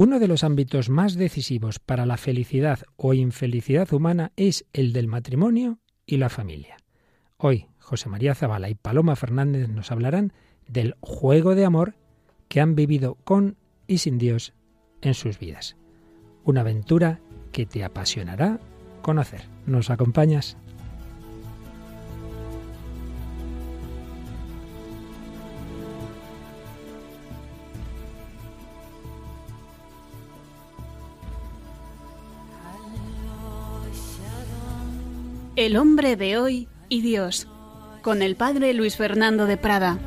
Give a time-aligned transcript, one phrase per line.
[0.00, 5.08] Uno de los ámbitos más decisivos para la felicidad o infelicidad humana es el del
[5.08, 6.78] matrimonio y la familia.
[7.36, 10.32] Hoy, José María Zavala y Paloma Fernández nos hablarán
[10.66, 11.96] del juego de amor
[12.48, 14.54] que han vivido con y sin Dios
[15.02, 15.76] en sus vidas.
[16.44, 17.20] Una aventura
[17.52, 18.58] que te apasionará
[19.02, 19.50] conocer.
[19.66, 20.56] ¿Nos acompañas?
[35.60, 37.46] El hombre de hoy y Dios,
[38.00, 39.98] con el padre Luis Fernando de Prada.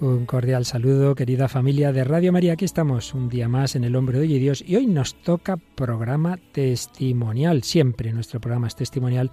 [0.00, 2.54] Un cordial saludo, querida familia de Radio María.
[2.54, 5.14] Aquí estamos un día más en El Hombre de Hoy y Dios y hoy nos
[5.20, 7.64] toca programa testimonial.
[7.64, 9.30] Siempre nuestro programa es testimonial,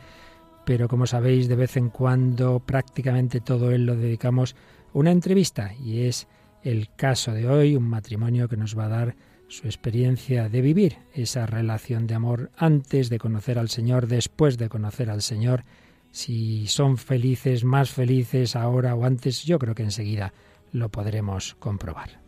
[0.66, 4.58] pero como sabéis, de vez en cuando prácticamente todo él lo dedicamos
[4.94, 6.28] a una entrevista y es
[6.64, 9.16] el caso de hoy, un matrimonio que nos va a dar
[9.56, 14.68] su experiencia de vivir esa relación de amor antes de conocer al Señor, después de
[14.68, 15.64] conocer al Señor,
[16.12, 20.34] si son felices, más felices ahora o antes, yo creo que enseguida
[20.74, 22.20] lo podremos comprobar.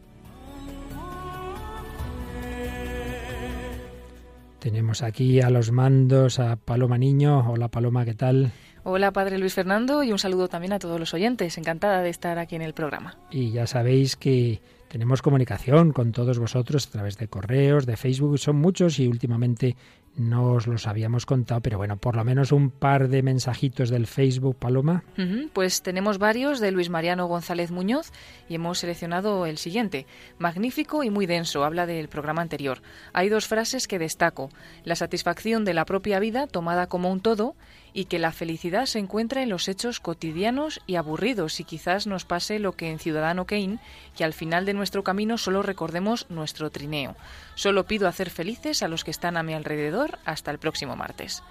[4.60, 7.52] Tenemos aquí a los mandos a Paloma Niño.
[7.52, 8.52] Hola Paloma, ¿qué tal?
[8.84, 11.58] Hola, Padre Luis Fernando, y un saludo también a todos los oyentes.
[11.58, 13.18] Encantada de estar aquí en el programa.
[13.30, 18.40] Y ya sabéis que tenemos comunicación con todos vosotros a través de correos, de Facebook,
[18.40, 19.76] son muchos y últimamente
[20.18, 24.08] no os los habíamos contado, pero bueno, por lo menos un par de mensajitos del
[24.08, 25.04] Facebook, Paloma.
[25.54, 28.12] pues tenemos varios de Luis Mariano González Muñoz
[28.50, 30.06] y hemos seleccionado el siguiente.
[30.40, 32.82] Magnífico y muy denso, habla del programa anterior.
[33.14, 34.50] Hay dos frases que destaco.
[34.84, 37.56] La satisfacción de la propia vida tomada como un todo
[37.94, 42.26] y que la felicidad se encuentra en los hechos cotidianos y aburridos y quizás nos
[42.26, 43.80] pase lo que en Ciudadano Kane,
[44.16, 47.16] que al final de nuestro camino solo recordemos nuestro trineo.
[47.56, 51.44] Solo pido hacer felices a los que están a mi alrededor hasta el próximo martes.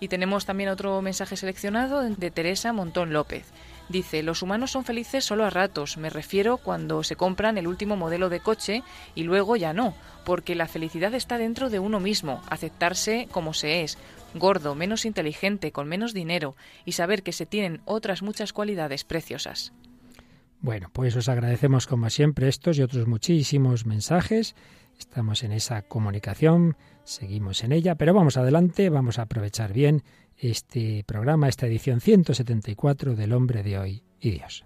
[0.00, 3.46] Y tenemos también otro mensaje seleccionado de Teresa Montón López.
[3.88, 7.96] Dice, los humanos son felices solo a ratos, me refiero cuando se compran el último
[7.96, 8.82] modelo de coche
[9.14, 9.94] y luego ya no,
[10.24, 13.98] porque la felicidad está dentro de uno mismo, aceptarse como se es,
[14.34, 19.72] gordo, menos inteligente, con menos dinero, y saber que se tienen otras muchas cualidades preciosas.
[20.60, 24.54] Bueno, pues os agradecemos como siempre estos y otros muchísimos mensajes.
[24.98, 30.02] Estamos en esa comunicación, seguimos en ella, pero vamos adelante, vamos a aprovechar bien
[30.36, 34.64] este programa, esta edición 174 del Hombre de Hoy y Dios.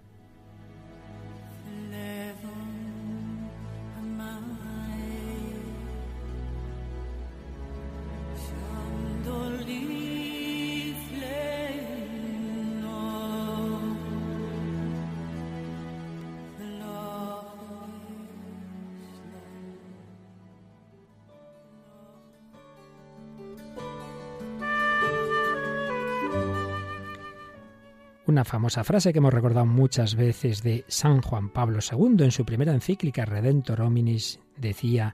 [28.39, 32.45] Una famosa frase que hemos recordado muchas veces de San Juan Pablo II en su
[32.45, 35.13] primera encíclica Redentor Hominis decía,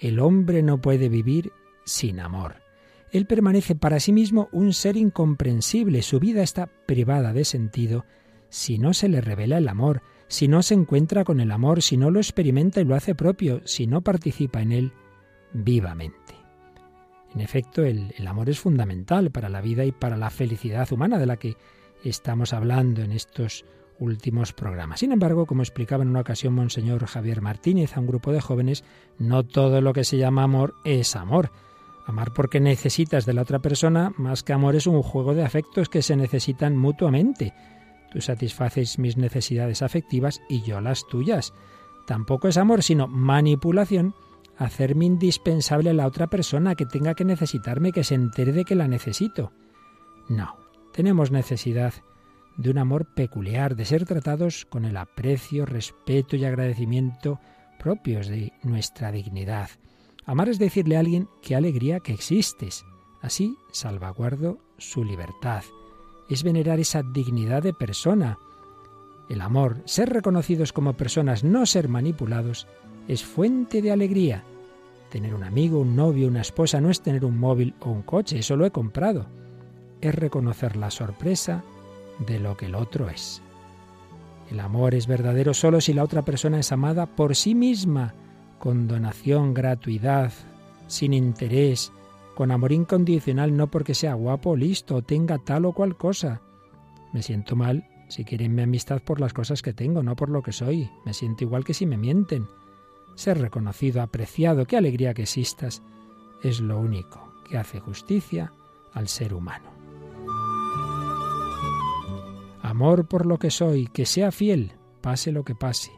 [0.00, 1.50] el hombre no puede vivir
[1.86, 2.56] sin amor.
[3.10, 8.04] Él permanece para sí mismo un ser incomprensible, su vida está privada de sentido
[8.50, 11.96] si no se le revela el amor, si no se encuentra con el amor, si
[11.96, 14.92] no lo experimenta y lo hace propio, si no participa en él
[15.54, 16.34] vivamente.
[17.34, 21.18] En efecto, el, el amor es fundamental para la vida y para la felicidad humana
[21.18, 21.56] de la que
[22.04, 23.64] estamos hablando en estos
[23.98, 25.00] últimos programas.
[25.00, 28.84] Sin embargo, como explicaba en una ocasión Monseñor Javier Martínez a un grupo de jóvenes,
[29.18, 31.50] no todo lo que se llama amor es amor.
[32.06, 35.88] Amar porque necesitas de la otra persona, más que amor, es un juego de afectos
[35.88, 37.52] que se necesitan mutuamente.
[38.10, 41.52] Tú satisfaces mis necesidades afectivas y yo las tuyas.
[42.06, 44.14] Tampoco es amor, sino manipulación,
[44.56, 48.74] hacerme indispensable a la otra persona que tenga que necesitarme, que se entere de que
[48.74, 49.52] la necesito.
[50.30, 50.56] No,
[50.98, 51.94] tenemos necesidad
[52.56, 57.38] de un amor peculiar, de ser tratados con el aprecio, respeto y agradecimiento
[57.78, 59.70] propios de nuestra dignidad.
[60.26, 62.84] Amar es decirle a alguien qué alegría que existes.
[63.22, 65.62] Así salvaguardo su libertad.
[66.28, 68.36] Es venerar esa dignidad de persona.
[69.28, 72.66] El amor, ser reconocidos como personas, no ser manipulados,
[73.06, 74.42] es fuente de alegría.
[75.10, 78.40] Tener un amigo, un novio, una esposa no es tener un móvil o un coche,
[78.40, 79.26] eso lo he comprado
[80.00, 81.62] es reconocer la sorpresa
[82.18, 83.42] de lo que el otro es.
[84.50, 88.14] El amor es verdadero solo si la otra persona es amada por sí misma,
[88.58, 90.32] con donación, gratuidad,
[90.86, 91.92] sin interés,
[92.34, 96.40] con amor incondicional, no porque sea guapo, listo, o tenga tal o cual cosa.
[97.12, 100.40] Me siento mal Si quieren mi amistad por las cosas que tengo, no por lo
[100.40, 100.88] que soy.
[101.04, 102.46] Me siento igual que si me mienten.
[103.16, 105.82] Ser reconocido, apreciado, qué alegría que existas,
[106.42, 108.50] es lo único que hace justicia
[108.94, 109.77] al ser humano.
[112.78, 114.70] Amor por lo que soy, que sea fiel,
[115.00, 115.90] pase lo que pase.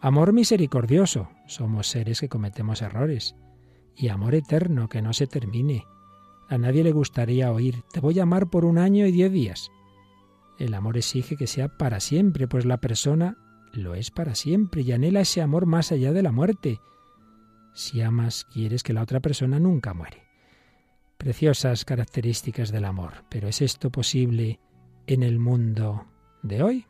[0.00, 3.36] Amor misericordioso, somos seres que cometemos errores.
[3.94, 5.84] Y amor eterno, que no se termine.
[6.48, 9.70] A nadie le gustaría oír, te voy a amar por un año y diez días.
[10.58, 13.38] El amor exige que sea para siempre, pues la persona
[13.72, 16.80] lo es para siempre y anhela ese amor más allá de la muerte.
[17.72, 20.24] Si amas, quieres que la otra persona nunca muere.
[21.18, 24.58] Preciosas características del amor, pero ¿es esto posible
[25.06, 26.06] en el mundo
[26.48, 26.86] de hoy?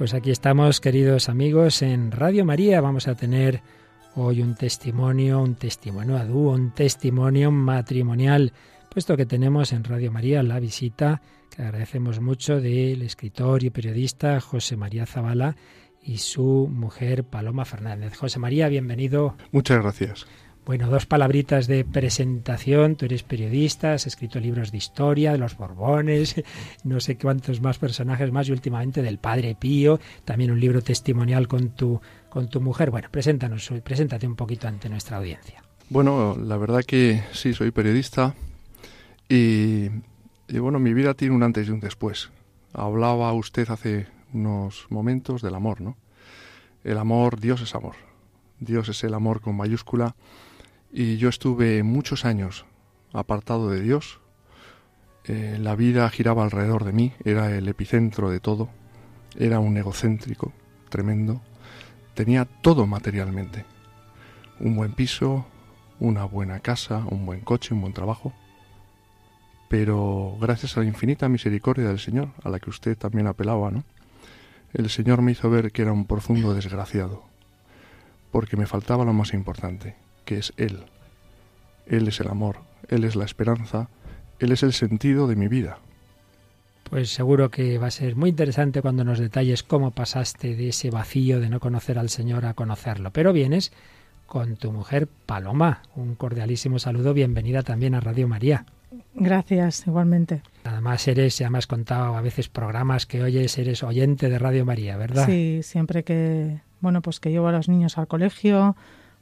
[0.00, 2.80] Pues aquí estamos, queridos amigos, en Radio María.
[2.80, 3.60] Vamos a tener
[4.14, 8.54] hoy un testimonio, un testimonio a dúo, un testimonio matrimonial,
[8.88, 11.20] puesto que tenemos en Radio María la visita,
[11.54, 15.56] que agradecemos mucho, del escritor y periodista José María Zavala
[16.02, 18.16] y su mujer Paloma Fernández.
[18.16, 19.36] José María, bienvenido.
[19.52, 20.26] Muchas gracias.
[20.66, 22.96] Bueno, dos palabritas de presentación.
[22.96, 26.42] Tú eres periodista, has escrito libros de historia, de los Borbones,
[26.84, 31.48] no sé cuántos más personajes más y últimamente del Padre Pío, también un libro testimonial
[31.48, 32.90] con tu, con tu mujer.
[32.90, 35.62] Bueno, preséntanos, preséntate un poquito ante nuestra audiencia.
[35.88, 38.34] Bueno, la verdad que sí, soy periodista
[39.28, 39.86] y,
[40.46, 42.30] y bueno, mi vida tiene un antes y un después.
[42.72, 45.96] Hablaba usted hace unos momentos del amor, ¿no?
[46.84, 47.96] El amor, Dios es amor.
[48.60, 50.14] Dios es el amor con mayúscula
[50.92, 52.66] y yo estuve muchos años
[53.12, 54.20] apartado de Dios.
[55.24, 58.68] Eh, la vida giraba alrededor de mí, era el epicentro de todo,
[59.38, 60.52] era un egocéntrico
[60.88, 61.40] tremendo,
[62.14, 63.64] tenía todo materialmente,
[64.58, 65.46] un buen piso,
[66.00, 68.32] una buena casa, un buen coche, un buen trabajo.
[69.68, 73.84] Pero gracias a la infinita misericordia del Señor, a la que usted también apelaba, ¿no?
[74.72, 77.22] El Señor me hizo ver que era un profundo desgraciado,
[78.32, 79.96] porque me faltaba lo más importante,
[80.30, 80.84] que es Él.
[81.86, 83.88] Él es el amor, Él es la esperanza,
[84.38, 85.78] Él es el sentido de mi vida.
[86.88, 90.90] Pues seguro que va a ser muy interesante cuando nos detalles cómo pasaste de ese
[90.90, 93.10] vacío de no conocer al Señor a conocerlo.
[93.10, 93.72] Pero vienes
[94.26, 95.82] con tu mujer Paloma.
[95.96, 98.66] Un cordialísimo saludo, bienvenida también a Radio María.
[99.14, 100.42] Gracias, igualmente.
[100.62, 104.64] Además eres, ya me has contado a veces programas que oyes, eres oyente de Radio
[104.64, 105.26] María, ¿verdad?
[105.26, 108.76] Sí, siempre que, bueno, pues que llevo a los niños al colegio,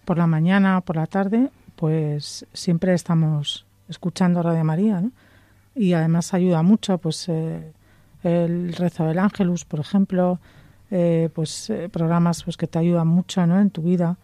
[0.08, 5.12] por la mañana, por la tarde, pues siempre estamos escuchando Radio María, ¿no?
[5.75, 7.72] Y además ayuda mucho, pues eh,
[8.22, 10.40] el rezo del Ángelus, por ejemplo,
[10.90, 13.60] eh, pues eh, programas pues que te ayudan mucho, ¿no?
[13.60, 14.16] En tu vida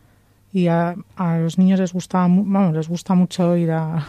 [0.54, 4.06] y a, a los niños les gusta, vamos, les gusta mucho ir a,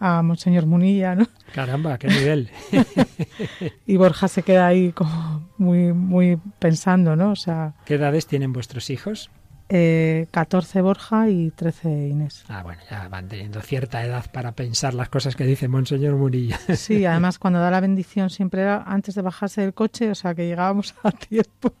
[0.00, 1.28] a Monseñor Munilla, ¿no?
[1.54, 2.50] Caramba, qué nivel.
[3.86, 7.30] y Borja se queda ahí como muy, muy pensando, ¿no?
[7.30, 7.74] O sea.
[7.84, 9.30] ¿Qué edades tienen vuestros hijos?
[9.70, 12.44] Eh, 14 Borja y 13 Inés.
[12.48, 16.58] Ah, bueno, ya van teniendo cierta edad para pensar las cosas que dice Monseñor Munilla.
[16.76, 20.34] Sí, además cuando da la bendición siempre era antes de bajarse del coche, o sea
[20.34, 21.72] que llegábamos a tiempo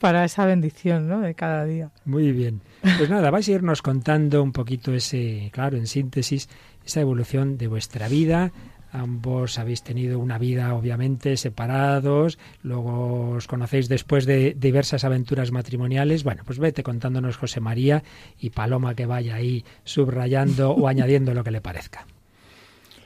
[0.00, 1.20] para esa bendición, ¿no?
[1.20, 1.90] De cada día.
[2.04, 2.62] Muy bien.
[2.80, 6.48] Pues nada, vais a irnos contando un poquito ese, claro, en síntesis,
[6.84, 8.52] esa evolución de vuestra vida,
[8.92, 16.24] Ambos habéis tenido una vida obviamente separados, luego os conocéis después de diversas aventuras matrimoniales.
[16.24, 18.02] Bueno, pues vete contándonos José María
[18.38, 22.06] y Paloma que vaya ahí subrayando o añadiendo lo que le parezca.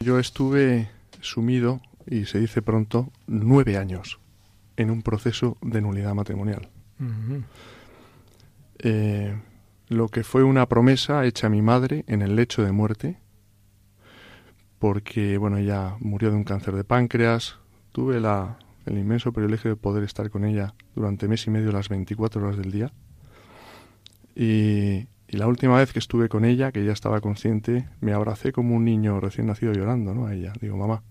[0.00, 0.88] Yo estuve
[1.20, 4.18] sumido, y se dice pronto, nueve años
[4.76, 6.68] en un proceso de nulidad matrimonial.
[7.00, 7.42] Uh -huh.
[8.78, 9.34] eh,
[9.88, 13.18] lo que fue una promesa hecha a mi madre en el lecho de muerte,
[14.84, 17.56] porque bueno, ella murió de un cáncer de páncreas.
[17.92, 21.88] Tuve la, el inmenso privilegio de poder estar con ella durante mes y medio las
[21.88, 22.92] 24 horas del día.
[24.36, 28.52] Y, y, la última vez que estuve con ella, que ella estaba consciente, me abracé
[28.52, 30.26] como un niño recién nacido llorando, ¿no?
[30.26, 30.52] A ella.
[30.60, 31.02] Digo, mamá,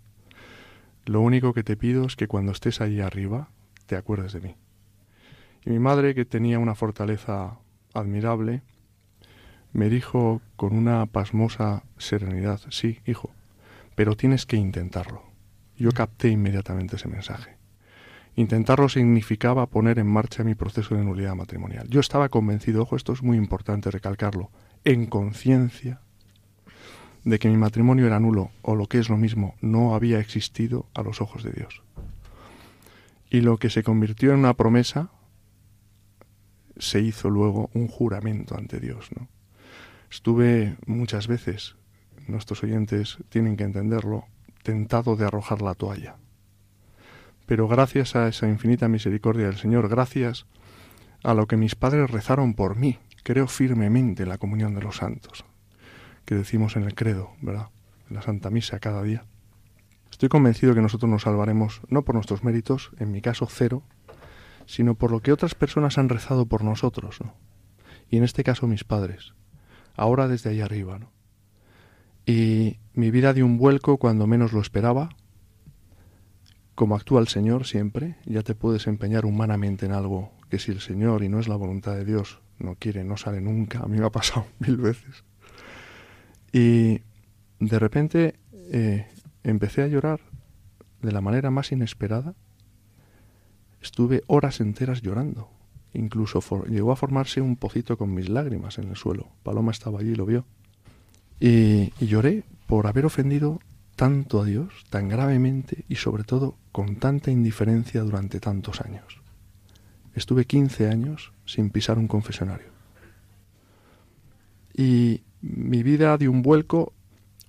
[1.06, 3.50] lo único que te pido es que cuando estés ahí arriba,
[3.88, 4.56] te acuerdes de mí.
[5.66, 7.58] Y mi madre, que tenía una fortaleza
[7.96, 8.62] admirable,
[9.72, 13.32] me dijo con una pasmosa serenidad, sí, hijo,
[13.96, 15.24] pero tienes que intentarlo.
[15.78, 17.58] Yo capté inmediatamente ese mensaje.
[18.36, 21.88] Intentarlo significaba poner en marcha mi proceso de nulidad matrimonial.
[21.90, 24.50] Yo estaba convencido, ojo, esto es muy importante recalcarlo,
[24.84, 26.02] en conciencia
[27.24, 30.88] de que mi matrimonio era nulo, o lo que es lo mismo, no había existido
[30.94, 31.84] a los ojos de Dios.
[33.30, 35.10] Y lo que se convirtió en una promesa
[36.78, 39.10] se hizo luego un juramento ante Dios.
[39.18, 39.28] ¿no?
[40.12, 41.76] Estuve muchas veces,
[42.28, 44.26] nuestros oyentes tienen que entenderlo,
[44.64, 46.16] tentado de arrojar la toalla.
[47.46, 50.46] Pero gracias a esa infinita misericordia del Señor, gracias
[51.24, 54.98] a lo que mis padres rezaron por mí, creo firmemente en la comunión de los
[54.98, 55.46] santos,
[56.26, 57.68] que decimos en el credo, ¿verdad?
[58.10, 59.26] En la Santa Misa cada día.
[60.12, 63.84] Estoy convencido que nosotros nos salvaremos no por nuestros méritos, en mi caso cero,
[64.66, 67.34] sino por lo que otras personas han rezado por nosotros, ¿no?
[68.10, 69.34] Y en este caso mis padres,
[69.96, 71.12] ahora desde ahí arriba, ¿no?
[72.26, 75.10] Y mi vida dio un vuelco cuando menos lo esperaba,
[76.76, 80.82] como actúa el Señor siempre, ya te puedes empeñar humanamente en algo que si el
[80.82, 83.80] Señor y no es la voluntad de Dios no quiere, no sale nunca.
[83.80, 85.24] A mí me ha pasado mil veces.
[86.52, 87.02] Y
[87.60, 88.36] de repente
[88.72, 89.08] eh,
[89.44, 90.22] empecé a llorar
[91.02, 92.36] de la manera más inesperada.
[93.82, 95.50] Estuve horas enteras llorando.
[95.94, 99.30] Incluso llegó a formarse un pocito con mis lágrimas en el suelo.
[99.44, 100.46] Paloma estaba allí y lo vio.
[101.46, 103.60] Y lloré por haber ofendido
[103.98, 109.20] tanto a Dios, tan gravemente y sobre todo con tanta indiferencia durante tantos años.
[110.16, 112.68] Estuve 15 años sin pisar un confesionario.
[114.74, 116.94] Y mi vida dio un vuelco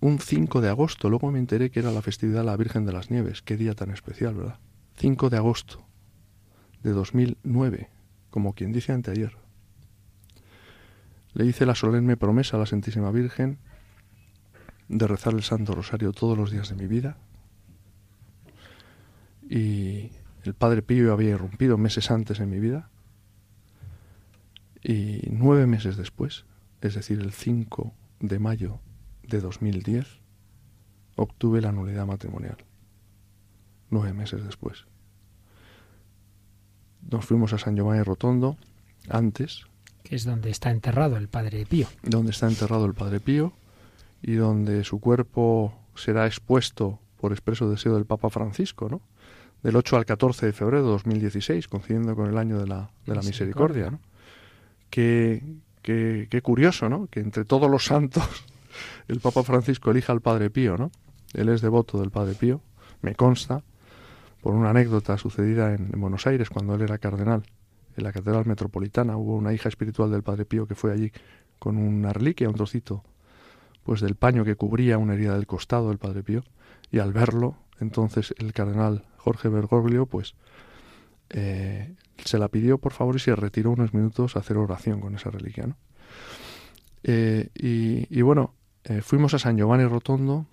[0.01, 1.09] un 5 de agosto.
[1.09, 3.43] Luego me enteré que era la festividad de la Virgen de las Nieves.
[3.43, 4.59] Qué día tan especial, ¿verdad?
[4.97, 5.87] 5 de agosto
[6.83, 7.91] de 2009,
[8.31, 9.37] como quien dice anteayer.
[11.33, 13.59] Le hice la solemne promesa a la Santísima Virgen
[14.89, 17.17] de rezar el Santo Rosario todos los días de mi vida.
[19.49, 20.11] Y
[20.43, 22.91] el Padre Pío había irrumpido meses antes en mi vida.
[24.83, 26.45] Y nueve meses después,
[26.83, 28.81] es decir, el 5 de mayo
[29.23, 30.07] de 2010,
[31.17, 32.59] obtuve la nulidad matrimonial.
[33.91, 34.85] Nueve meses después.
[37.11, 38.57] Nos fuimos a San Giovanni Rotondo
[39.09, 39.65] antes.
[40.03, 41.87] Que es donde está enterrado el Padre Pío.
[42.03, 43.55] Donde está enterrado el Padre Pío
[44.27, 49.03] y donde su cuerpo será expuesto por expreso deseo del Papa Francisco, ¿no?
[49.63, 53.15] Del 8 al 14 de febrero de 2016, coincidiendo con el año de la, de
[53.15, 54.01] la misericordia, ¿no?
[54.89, 55.43] Qué,
[55.83, 57.07] qué, curioso, ¿no?
[57.09, 58.25] Que entre todos los santos
[59.09, 60.91] el Papa Francisco elija al Padre Pío, ¿no?
[61.35, 62.63] Él es devoto del Padre Pío,
[63.03, 63.63] me consta,
[64.41, 67.43] por una anécdota sucedida en, en Buenos Aires cuando él era cardenal.
[67.95, 71.13] En la Catedral Metropolitana hubo una hija espiritual del Padre Pío que fue allí
[71.59, 73.05] con una reliquia, un trocito
[73.85, 76.43] pues del paño que cubría una herida del costado del Padre Pío,
[76.91, 80.35] y al verlo, entonces el cardenal Jorge Bergoglio, pues
[81.31, 85.15] eh, se la pidió por favor y se retiró unos minutos a hacer oración con
[85.15, 85.67] esa reliquia.
[85.67, 85.77] ¿no?
[87.03, 90.47] Eh, y, bueno, eh, fuimos a San Giovanni Rotondo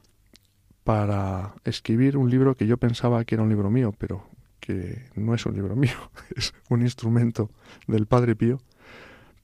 [0.83, 4.25] para escribir un libro que yo pensaba que era un libro mío, pero
[4.59, 7.49] que no es un libro mío, es un instrumento
[7.87, 8.59] del Padre Pío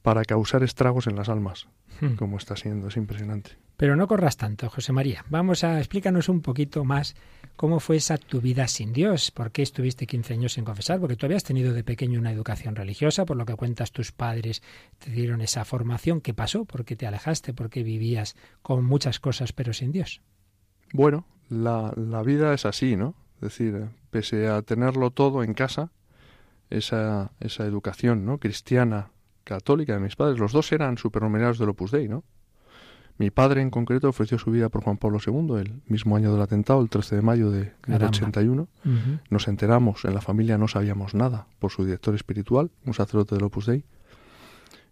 [0.01, 1.67] para causar estragos en las almas,
[2.01, 2.15] hmm.
[2.15, 3.51] como está siendo, es impresionante.
[3.77, 5.23] Pero no corras tanto, José María.
[5.29, 7.15] Vamos a explícanos un poquito más
[7.55, 9.29] cómo fue esa tu vida sin Dios.
[9.29, 10.99] ¿Por qué estuviste 15 años sin confesar?
[10.99, 14.63] Porque tú habías tenido de pequeño una educación religiosa, por lo que cuentas tus padres
[14.97, 16.21] te dieron esa formación.
[16.21, 16.65] ¿Qué pasó?
[16.65, 17.53] ¿Por qué te alejaste?
[17.53, 20.21] ¿Por qué vivías con muchas cosas pero sin Dios?
[20.91, 21.93] Bueno, la,
[22.25, 23.13] vida es así, ¿no?
[23.35, 25.91] Es decir, pese a tenerlo todo en casa,
[26.71, 28.39] esa, esa educación ¿no?
[28.39, 29.11] cristiana,
[29.43, 32.23] católica de mis padres, los dos eran supernumerarios del Opus Dei, ¿no?
[33.19, 36.41] Mi padre en concreto ofreció su vida por Juan Pablo II, el mismo año del
[36.41, 38.67] atentado, el 13 de mayo de, del 81.
[39.29, 43.45] Nos enteramos, en la familia no sabíamos nada, por su director espiritual, un sacerdote del
[43.45, 43.83] Opus Dei.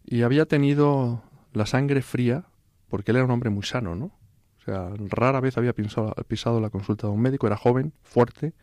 [0.04, 1.22] Y había tenido
[1.54, 2.46] la sangre fría,
[2.90, 4.06] porque él era un hombre muy sano, ¿no?
[4.06, 8.54] O sea, rara vez había pisado, pisado la consulta de un médico, era joven, fuerte.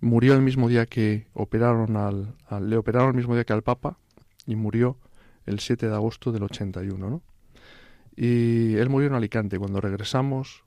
[0.00, 2.36] Murió el mismo día que operaron al,
[2.68, 3.98] le operaron el mismo día que al Papa
[4.46, 4.96] y murió
[5.46, 7.22] el 7 de agosto del 81, ¿no?
[8.16, 9.58] Y él murió en Alicante.
[9.58, 10.64] Cuando regresamos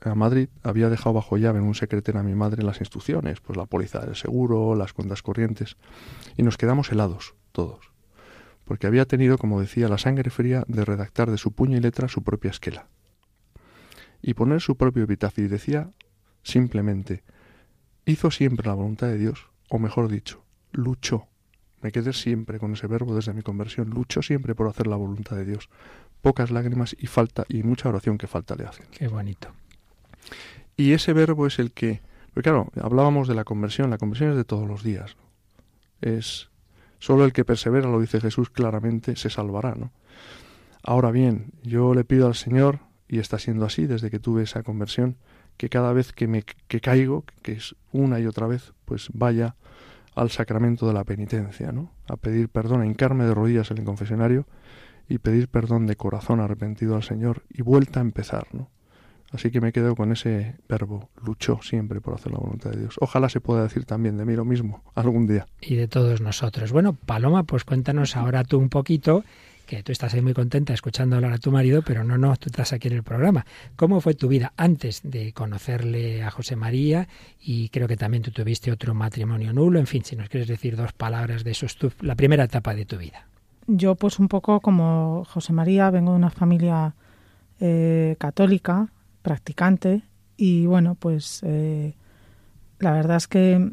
[0.00, 3.56] a Madrid, había dejado bajo llave en un secretero a mi madre las instrucciones, pues
[3.56, 5.76] la póliza del seguro, las cuentas corrientes.
[6.36, 7.90] Y nos quedamos helados, todos.
[8.64, 12.08] Porque había tenido, como decía, la sangre fría de redactar de su puño y letra
[12.08, 12.88] su propia esquela.
[14.22, 15.44] Y poner su propio epitafio.
[15.44, 15.90] Y decía
[16.42, 17.24] simplemente,
[18.04, 21.26] hizo siempre la voluntad de Dios, o mejor dicho, luchó.
[21.80, 25.36] Me quedé siempre con ese verbo desde mi conversión, luchó siempre por hacer la voluntad
[25.36, 25.68] de Dios
[26.24, 28.86] pocas lágrimas y falta y mucha oración que falta le hacen.
[28.90, 29.48] Qué bonito.
[30.74, 32.00] Y ese verbo es el que
[32.32, 35.18] Porque claro, hablábamos de la conversión, la conversión es de todos los días.
[36.00, 36.48] Es
[36.98, 39.92] solo el que persevera, lo dice Jesús claramente, se salvará, ¿no?
[40.82, 44.62] Ahora bien, yo le pido al Señor, y está siendo así desde que tuve esa
[44.62, 45.16] conversión,
[45.58, 49.56] que cada vez que me que caigo, que es una y otra vez, pues vaya
[50.14, 51.92] al sacramento de la penitencia, ¿no?
[52.08, 54.46] A pedir perdón, a hincarme de rodillas en el confesionario
[55.08, 58.70] y pedir perdón de corazón arrepentido al Señor y vuelta a empezar, ¿no?
[59.34, 62.94] Así que me quedo con ese verbo, luchó siempre por hacer la voluntad de Dios.
[63.00, 65.46] Ojalá se pueda decir también de mí lo mismo algún día.
[65.60, 66.70] Y de todos nosotros.
[66.70, 69.24] Bueno, Paloma, pues cuéntanos ahora tú un poquito
[69.66, 72.46] que tú estás ahí muy contenta escuchando hablar a tu marido, pero no, no, tú
[72.46, 73.44] estás aquí en el programa.
[73.74, 77.08] ¿Cómo fue tu vida antes de conocerle a José María?
[77.40, 79.80] Y creo que también tú tuviste otro matrimonio nulo.
[79.80, 82.84] En fin, si nos quieres decir dos palabras de eso, es la primera etapa de
[82.84, 83.26] tu vida.
[83.66, 86.94] Yo, pues un poco como José María, vengo de una familia
[87.60, 88.92] eh, católica,
[89.22, 90.02] practicante,
[90.36, 91.94] y bueno, pues eh,
[92.78, 93.72] la verdad es que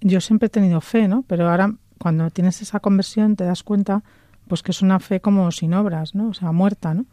[0.00, 1.24] yo siempre he tenido fe, ¿no?
[1.26, 4.02] Pero ahora, cuando tienes esa conversión, te das cuenta
[4.46, 6.28] pues que es una fe como sin obras, ¿no?
[6.28, 7.06] O sea, muerta, ¿no?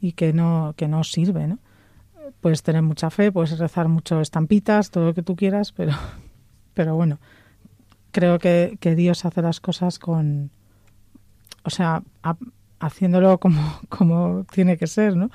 [0.00, 1.58] Y que no, que no sirve, ¿no?
[2.40, 5.92] Puedes tener mucha fe, puedes rezar mucho estampitas, todo lo que tú quieras, pero,
[6.74, 7.18] pero bueno,
[8.10, 10.50] creo que, que Dios hace las cosas con,
[11.64, 12.02] o sea,
[12.80, 15.30] haciéndolo como, como tiene que ser, ¿no?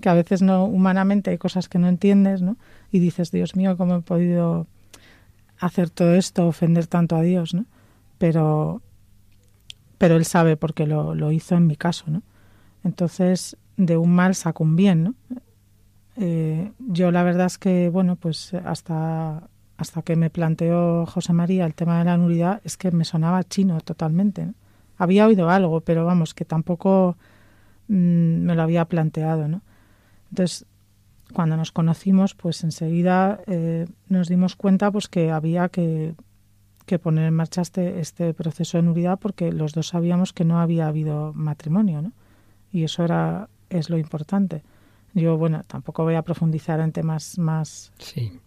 [0.00, 2.56] Que a veces no, humanamente hay cosas que no entiendes, ¿no?
[2.90, 4.66] Y dices, Dios mío, ¿cómo he podido
[5.58, 7.64] hacer todo esto, ofender tanto a Dios, ¿no?
[8.18, 8.82] Pero
[9.98, 12.22] pero él sabe porque lo, lo hizo en mi caso, ¿no?
[12.82, 15.14] Entonces, de un mal saco un bien, ¿no?
[16.16, 21.66] Eh, yo la verdad es que, bueno, pues hasta, hasta que me planteó José María
[21.66, 24.46] el tema de la nulidad, es que me sonaba chino totalmente.
[24.46, 24.54] ¿no?
[24.96, 27.16] Había oído algo, pero vamos, que tampoco
[27.88, 29.62] mm, me lo había planteado, ¿no?
[30.30, 30.66] Entonces,
[31.32, 36.14] cuando nos conocimos, pues enseguida eh, nos dimos cuenta pues que había que
[36.86, 40.60] que poner en marcha este, este proceso de nulidad porque los dos sabíamos que no
[40.60, 42.12] había habido matrimonio, ¿no?
[42.72, 44.62] Y eso era es lo importante.
[45.14, 47.92] Yo, bueno, tampoco voy a profundizar en temas más...
[47.98, 48.40] Sí.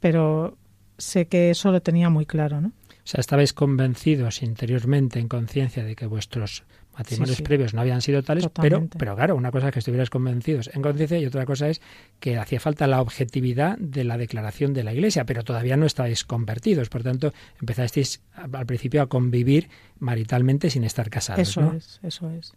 [0.00, 0.56] Pero
[0.96, 2.72] sé que eso lo tenía muy claro, ¿no?
[3.08, 8.22] O sea, estabais convencidos interiormente, en conciencia, de que vuestros matrimonios previos no habían sido
[8.22, 11.70] tales, pero, pero claro, una cosa es que estuvierais convencidos en conciencia y otra cosa
[11.70, 11.80] es
[12.20, 16.22] que hacía falta la objetividad de la declaración de la Iglesia, pero todavía no estáis
[16.24, 21.48] convertidos, por tanto, empezasteis al principio a convivir maritalmente sin estar casados.
[21.48, 22.52] Eso es, eso es.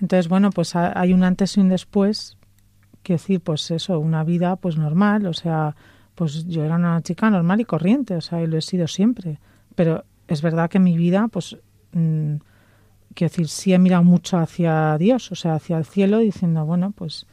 [0.00, 2.36] Entonces, bueno, pues hay un antes y un después,
[3.02, 5.74] que decir, pues eso, una vida pues normal, o sea,
[6.14, 9.40] pues yo era una chica normal y corriente, o sea, y lo he sido siempre,
[9.78, 11.56] pero es verdad que mi vida, pues...
[11.92, 12.38] Mm,
[13.14, 16.90] quiero decir, sí he mirado mucho hacia Dios, o sea, hacia el cielo, diciendo, bueno,
[16.90, 17.26] pues,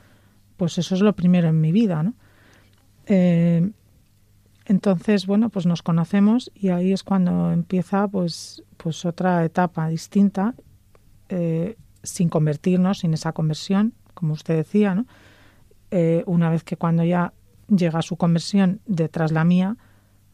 [0.56, 2.14] pues eso es lo primero en mi vida, ¿no?
[3.08, 3.72] Eh,
[4.66, 10.54] entonces, bueno, pues nos conocemos y ahí es cuando empieza, pues, pues otra etapa distinta,
[11.30, 15.08] eh, sin convertirnos, sin esa conversión, como usted decía, ¿no?
[15.90, 17.34] Eh, una vez que cuando ya
[17.68, 19.78] llega su conversión detrás la mía,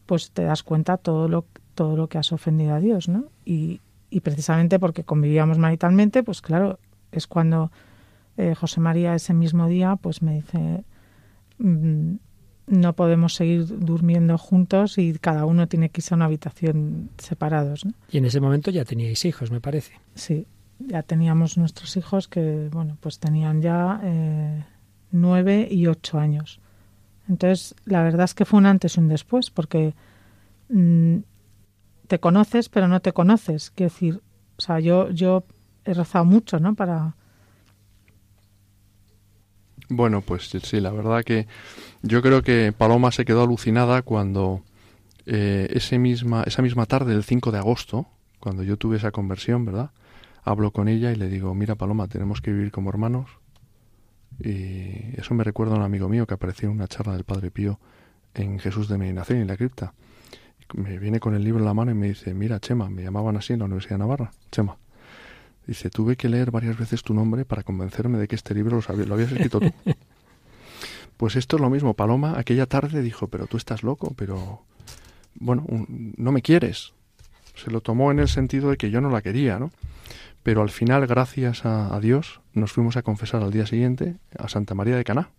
[0.04, 3.24] pues te das cuenta todo lo todo lo que has ofendido a Dios, ¿no?
[3.44, 3.80] Y,
[4.10, 6.78] y precisamente porque convivíamos maritalmente, pues claro,
[7.10, 7.70] es cuando
[8.36, 10.84] eh, José María ese mismo día pues me dice
[11.58, 12.14] mm,
[12.66, 17.84] no podemos seguir durmiendo juntos y cada uno tiene que irse a una habitación separados.
[18.10, 19.92] Y en ese momento ya teníais hijos, me parece.
[20.14, 20.46] Sí,
[20.78, 24.64] ya teníamos nuestros hijos que, bueno, pues tenían ya eh,
[25.10, 26.60] nueve y ocho años.
[27.28, 29.94] Entonces, la verdad es que fue un antes y un después, porque
[30.68, 31.18] mm,
[32.12, 33.70] te conoces, pero no te conoces.
[33.70, 34.20] Quiero decir,
[34.58, 35.44] o sea, yo, yo
[35.86, 36.74] he rezado mucho, ¿no?
[36.74, 37.16] Para...
[39.88, 41.46] Bueno, pues sí, la verdad que
[42.02, 44.60] yo creo que Paloma se quedó alucinada cuando
[45.24, 48.06] eh, ese misma, esa misma tarde, el 5 de agosto,
[48.40, 49.92] cuando yo tuve esa conversión, ¿verdad?
[50.42, 53.30] Hablo con ella y le digo, mira Paloma, tenemos que vivir como hermanos.
[54.38, 57.50] Y eso me recuerda a un amigo mío que apareció en una charla del Padre
[57.50, 57.80] Pío
[58.34, 59.94] en Jesús de Medinación, en la cripta
[60.74, 63.36] me viene con el libro en la mano y me dice, mira, Chema, me llamaban
[63.36, 64.76] así en la Universidad de Navarra, Chema.
[65.66, 68.96] Dice, tuve que leer varias veces tu nombre para convencerme de que este libro lo,
[69.04, 69.72] lo habías escrito tú.
[71.16, 71.94] pues esto es lo mismo.
[71.94, 74.62] Paloma aquella tarde dijo, pero tú estás loco, pero
[75.34, 76.94] bueno, no me quieres.
[77.54, 79.70] Se lo tomó en el sentido de que yo no la quería, ¿no?
[80.42, 84.48] Pero al final, gracias a, a Dios, nos fuimos a confesar al día siguiente a
[84.48, 85.30] Santa María de Caná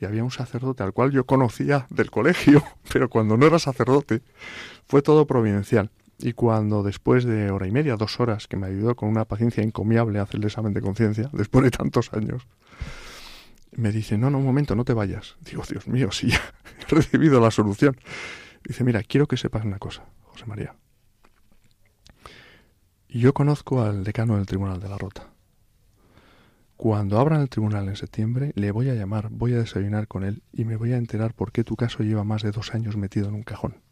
[0.00, 4.22] y había un sacerdote al cual yo conocía del colegio, pero cuando no era sacerdote
[4.86, 5.90] fue todo providencial.
[6.18, 9.62] Y cuando después de hora y media, dos horas, que me ayudó con una paciencia
[9.62, 12.46] encomiable a hacer el examen de conciencia, después de tantos años,
[13.72, 15.36] me dice, no, no, un momento, no te vayas.
[15.40, 16.30] Digo, Dios mío, sí,
[16.90, 17.96] he recibido la solución.
[18.64, 20.74] Dice, mira, quiero que sepas una cosa, José María.
[23.08, 25.30] Yo conozco al decano del Tribunal de la Rota.
[26.80, 30.42] Cuando abran el tribunal en septiembre, le voy a llamar, voy a desayunar con él
[30.50, 33.28] y me voy a enterar por qué tu caso lleva más de dos años metido
[33.28, 33.82] en un cajón.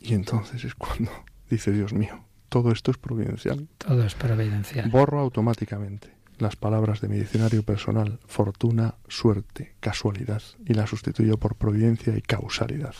[0.00, 1.10] Y entonces es cuando
[1.50, 3.68] dice, Dios mío, todo esto es providencial.
[3.76, 4.88] Todo es providencial.
[4.88, 11.56] Borro automáticamente las palabras de mi diccionario personal, fortuna, suerte, casualidad, y las sustituyo por
[11.56, 12.94] providencia y causalidad.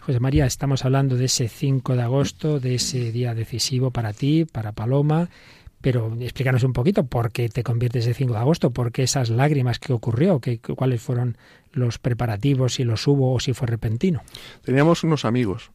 [0.00, 4.44] José María, estamos hablando de ese 5 de agosto, de ese día decisivo para ti,
[4.44, 5.28] para Paloma,
[5.80, 9.30] pero explícanos un poquito por qué te conviertes ese 5 de agosto, por qué esas
[9.30, 11.36] lágrimas que ocurrió, ¿Qué, cuáles fueron
[11.72, 14.22] los preparativos, si los hubo o si fue repentino.
[14.62, 15.70] Teníamos unos amigos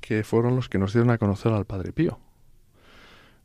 [0.00, 2.18] que fueron los que nos dieron a conocer al Padre Pío.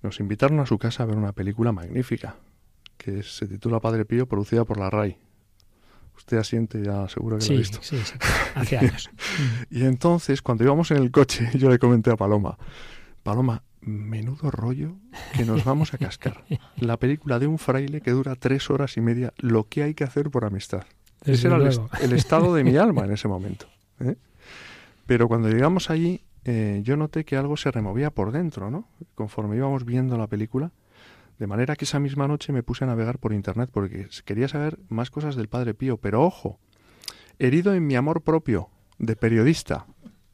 [0.01, 2.35] Nos invitaron a su casa a ver una película magnífica,
[2.97, 5.17] que se titula Padre Pío, producida por la RAI.
[6.15, 7.79] Usted asiente ya seguro que lo ha visto.
[7.81, 8.13] Sí, sí,
[8.55, 9.09] hace años.
[9.69, 12.57] y entonces, cuando íbamos en el coche, yo le comenté a Paloma,
[13.23, 14.95] Paloma, menudo rollo
[15.35, 16.43] que nos vamos a cascar.
[16.75, 20.03] La película de un fraile que dura tres horas y media, lo que hay que
[20.03, 20.83] hacer por amistad.
[21.23, 23.67] Ese era el, estado de mi alma en ese momento.
[23.99, 24.15] ¿eh?
[25.05, 28.87] Pero cuando llegamos allí, eh, yo noté que algo se removía por dentro, ¿no?
[29.15, 30.71] Conforme íbamos viendo la película,
[31.39, 34.79] de manera que esa misma noche me puse a navegar por internet porque quería saber
[34.89, 36.59] más cosas del Padre Pío, pero ojo,
[37.39, 38.69] herido en mi amor propio
[38.99, 39.85] de periodista,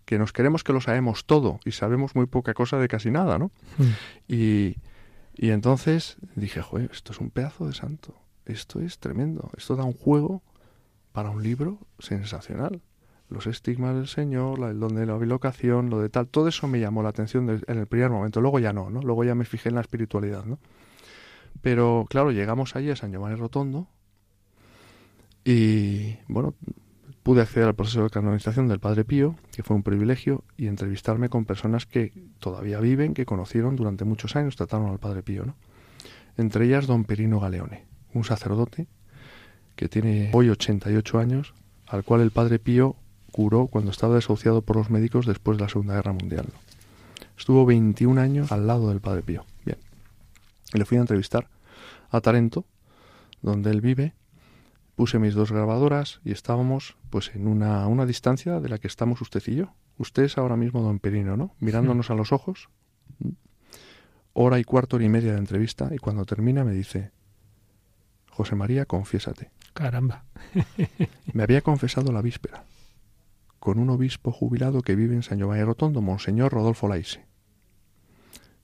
[0.05, 3.37] que nos queremos que lo sabemos todo y sabemos muy poca cosa de casi nada,
[3.37, 3.51] ¿no?
[3.77, 3.91] Hmm.
[4.27, 4.77] Y,
[5.35, 9.83] y entonces dije, joder, esto es un pedazo de santo, esto es tremendo, esto da
[9.83, 10.43] un juego
[11.11, 12.81] para un libro sensacional
[13.33, 16.79] los estigmas del Señor, el don de la bilocación, lo de tal, todo eso me
[16.79, 18.39] llamó la atención en el primer momento.
[18.39, 19.01] Luego ya no, ¿no?
[19.01, 20.59] Luego ya me fijé en la espiritualidad, ¿no?
[21.61, 23.87] Pero claro, llegamos allí a San Giovanni Rotondo
[25.43, 26.53] y, bueno,
[27.23, 31.29] pude acceder al proceso de canonización del Padre Pío, que fue un privilegio, y entrevistarme
[31.29, 35.55] con personas que todavía viven, que conocieron durante muchos años, trataron al Padre Pío, ¿no?
[36.37, 38.87] Entre ellas don Perino Galeone, un sacerdote
[39.75, 41.53] que tiene hoy 88 años,
[41.87, 42.95] al cual el Padre Pío
[43.31, 46.45] curó cuando estaba desahuciado por los médicos después de la Segunda Guerra Mundial.
[47.37, 49.45] Estuvo 21 años al lado del Padre Pío.
[49.65, 49.77] Bien.
[50.73, 51.47] Le fui a entrevistar
[52.09, 52.65] a Tarento,
[53.41, 54.13] donde él vive.
[54.95, 59.21] Puse mis dos grabadoras y estábamos pues en una, una distancia de la que estamos
[59.21, 59.73] usted y yo.
[59.97, 61.55] Usted es ahora mismo don Perino, ¿no?
[61.59, 62.69] Mirándonos a los ojos.
[64.33, 67.11] Hora y cuarto, hora y media de entrevista y cuando termina me dice,
[68.29, 69.51] José María, confiésate.
[69.73, 70.25] Caramba.
[71.33, 72.65] me había confesado la víspera
[73.63, 77.25] con un obispo jubilado que vive en San Giovanni Rotondo, Monseñor Rodolfo Laise.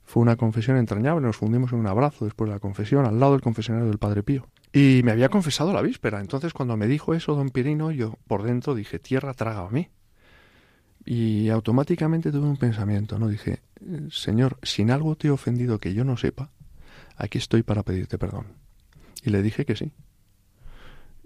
[0.03, 3.31] Fue una confesión entrañable, nos fundimos en un abrazo después de la confesión, al lado
[3.31, 4.47] del confesionario del Padre Pío.
[4.71, 8.43] Y me había confesado la víspera, entonces cuando me dijo eso don Pirino, yo por
[8.43, 9.89] dentro dije, tierra traga a mí.
[11.05, 13.27] Y automáticamente tuve un pensamiento, ¿no?
[13.29, 13.61] Dije,
[14.11, 16.51] Señor, sin algo te he ofendido que yo no sepa,
[17.15, 18.47] aquí estoy para pedirte perdón.
[19.23, 19.91] Y le dije que sí.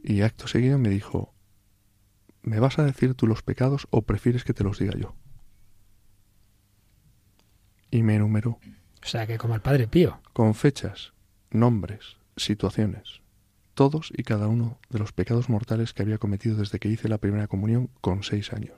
[0.03, 1.33] Y acto seguido me dijo,
[2.43, 5.15] ¿me vas a decir tú los pecados o prefieres que te los diga yo?
[7.91, 8.59] Y me enumeró.
[9.03, 10.19] O sea, que como el Padre Pío.
[10.31, 11.13] Con fechas,
[11.51, 13.22] nombres, situaciones,
[13.73, 17.17] todos y cada uno de los pecados mortales que había cometido desde que hice la
[17.17, 18.77] primera comunión con seis años.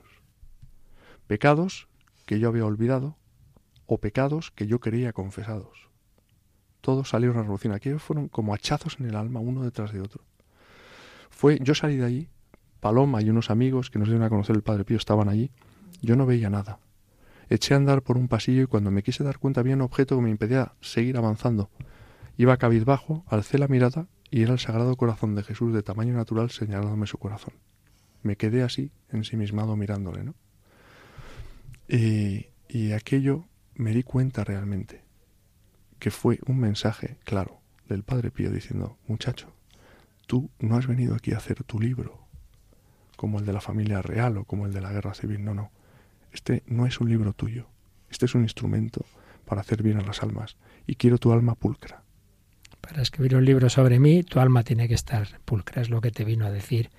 [1.26, 1.88] Pecados
[2.24, 3.16] que yo había olvidado
[3.86, 5.90] o pecados que yo quería confesados.
[6.80, 7.72] Todos salieron a revolución.
[7.72, 10.24] Aquellos fueron como hachazos en el alma uno detrás de otro.
[11.30, 12.28] Fue, yo salí de allí
[12.80, 15.50] Paloma y unos amigos que nos dieron a conocer el Padre Pío estaban allí.
[16.02, 16.78] Yo no veía nada.
[17.48, 20.16] Eché a andar por un pasillo y cuando me quise dar cuenta había un objeto
[20.16, 21.70] que me impedía seguir avanzando.
[22.36, 26.50] Iba cabizbajo, alcé la mirada y era el Sagrado Corazón de Jesús de tamaño natural
[26.50, 27.54] señalándome su corazón.
[28.22, 30.34] Me quedé así, ensimismado mirándole, ¿no?
[31.88, 35.04] Y, y aquello me di cuenta realmente
[35.98, 39.54] que fue un mensaje claro del Padre Pío diciendo, muchacho,
[40.26, 42.26] tú no has venido aquí a hacer tu libro,
[43.16, 45.44] como el de la familia real o como el de la guerra civil.
[45.44, 45.70] No, no.
[46.32, 47.66] Este no es un libro tuyo.
[48.10, 49.04] Este es un instrumento
[49.46, 50.56] para hacer bien a las almas.
[50.86, 52.02] Y quiero tu alma pulcra.
[52.88, 55.82] Para escribir un libro sobre mí, tu alma tiene que estar pulcra.
[55.82, 56.90] Es lo que te vino a decir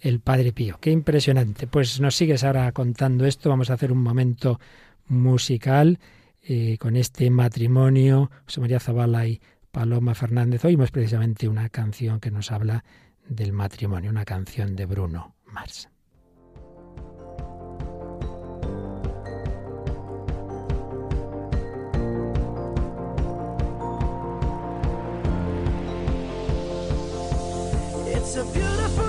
[0.00, 0.78] el Padre Pío.
[0.80, 1.66] Qué impresionante.
[1.66, 3.50] Pues nos sigues ahora contando esto.
[3.50, 4.58] Vamos a hacer un momento
[5.08, 5.98] musical
[6.42, 8.30] eh, con este matrimonio.
[8.46, 10.64] José María Zavala y Paloma Fernández.
[10.64, 12.82] Oímos precisamente una canción que nos habla
[13.28, 15.90] del matrimonio, una canción de Bruno Mars.
[28.38, 29.05] It's a beautiful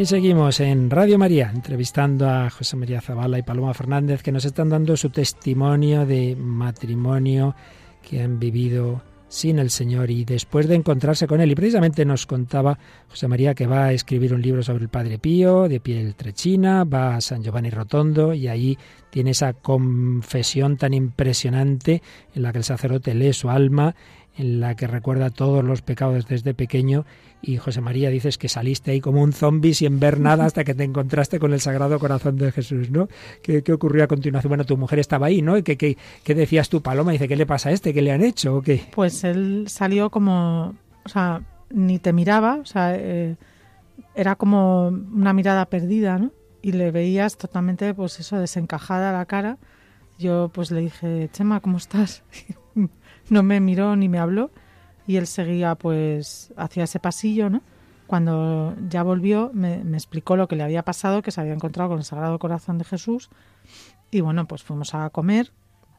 [0.00, 4.46] Aquí seguimos en Radio María, entrevistando a José María Zavala y Paloma Fernández, que nos
[4.46, 7.54] están dando su testimonio de matrimonio
[8.00, 11.50] que han vivido sin el Señor y después de encontrarse con Él.
[11.50, 12.78] Y precisamente nos contaba
[13.10, 16.84] José María que va a escribir un libro sobre el Padre Pío, de piel trechina,
[16.84, 18.78] va a San Giovanni Rotondo y ahí
[19.10, 22.00] tiene esa confesión tan impresionante
[22.34, 23.94] en la que el sacerdote lee su alma,
[24.36, 27.04] en la que recuerda todos los pecados desde pequeño
[27.42, 30.74] y José María dices que saliste ahí como un zombi sin ver nada hasta que
[30.74, 33.08] te encontraste con el Sagrado Corazón de Jesús, ¿no?
[33.42, 34.50] ¿Qué, ocurrió a continuación?
[34.50, 35.62] Bueno, tu mujer estaba ahí, ¿no?
[35.62, 37.12] ¿Qué, qué, qué decías tú, Paloma?
[37.12, 37.94] Dice, ¿qué le pasa a este?
[37.94, 38.56] ¿Qué le han hecho?
[38.56, 38.82] ¿O qué?
[38.94, 43.36] Pues él salió como, o sea, ni te miraba, o sea, eh,
[44.14, 46.32] era como una mirada perdida, ¿no?
[46.62, 49.56] Y le veías totalmente, pues eso, desencajada la cara.
[50.18, 52.22] Yo pues le dije, Chema, ¿cómo estás?
[53.30, 54.50] no me miró ni me habló
[55.06, 57.62] y él seguía pues hacia ese pasillo, ¿no?
[58.06, 61.98] Cuando ya volvió me, explicó lo que le había pasado, que se había encontrado con
[61.98, 63.30] el Sagrado Corazón de Jesús
[64.10, 65.52] y bueno, pues fuimos a comer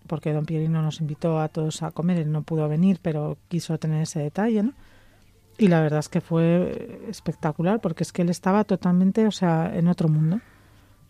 [0.08, 3.78] porque don Pierino nos invitó a todos a comer, él no pudo venir, pero quiso
[3.78, 4.74] tener ese detalle, ¿no?
[5.58, 9.72] Y la verdad es que fue espectacular porque es que él estaba totalmente, o sea,
[9.76, 10.40] en otro mundo.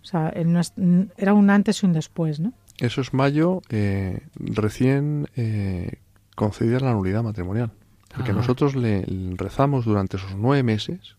[0.02, 0.62] O sea, él no
[1.18, 2.54] era un antes y un después, ¿no?
[2.80, 6.00] Eso es mayo, eh, recién eh,
[6.36, 7.72] concedida la nulidad matrimonial.
[8.15, 9.06] Porque nosotros le
[9.38, 11.15] rezamos durante esos nueve meses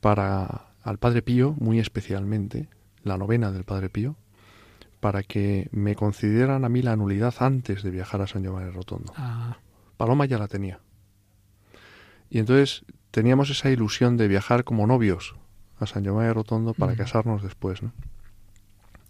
[0.00, 2.68] para al Padre Pío, muy especialmente,
[3.02, 4.16] la novena del Padre Pío,
[5.00, 9.12] para que me concedieran a mí la nulidad antes de viajar a San Giovanni Rotondo.
[9.16, 9.56] Ah.
[9.96, 10.78] Paloma ya la tenía.
[12.30, 15.34] Y entonces teníamos esa ilusión de viajar como novios
[15.80, 16.96] a San Giovanni Rotondo para mm.
[16.96, 17.92] casarnos después, ¿no?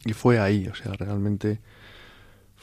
[0.05, 1.61] Y fue ahí, o sea, realmente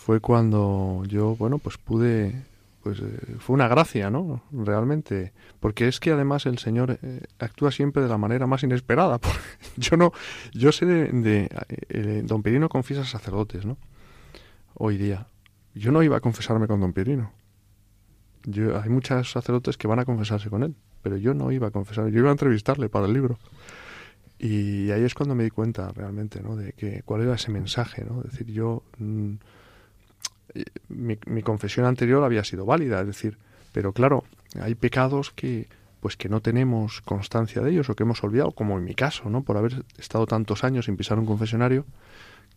[0.06, 2.44] fue cuando yo, bueno, pues pude
[2.84, 4.44] pues eh, fue una gracia, ¿no?
[4.52, 9.22] Realmente, porque es que además el Señor eh, actúa siempre de la manera más inesperada.
[9.78, 10.12] yo no,
[10.52, 11.50] yo sé de,
[11.88, 13.78] eh, Don Pirino confiesa sacerdotes, ¿no?
[14.74, 15.28] Hoy día,
[15.74, 17.32] yo no iba a confesarme con Don Pirino.
[18.44, 21.72] Yo, hay muchos sacerdotes que van a confesarse con él, pero yo no iba a
[21.72, 23.40] confesar, yo iba a entrevistarle para el libro.
[24.38, 26.58] Y ahí es cuando me di cuenta realmente, ¿no?
[26.58, 28.20] De que cuál era ese mensaje, ¿no?
[28.26, 29.36] Es decir, yo mm,
[30.90, 33.38] mi, confesión anterior había sido válida, es decir,
[33.72, 34.24] pero claro,
[34.60, 35.68] hay pecados que
[36.00, 39.30] pues que no tenemos constancia de ellos o que hemos olvidado, como en mi caso,
[39.30, 39.44] ¿no?
[39.44, 41.86] Por haber estado tantos años sin pisar un confesionario,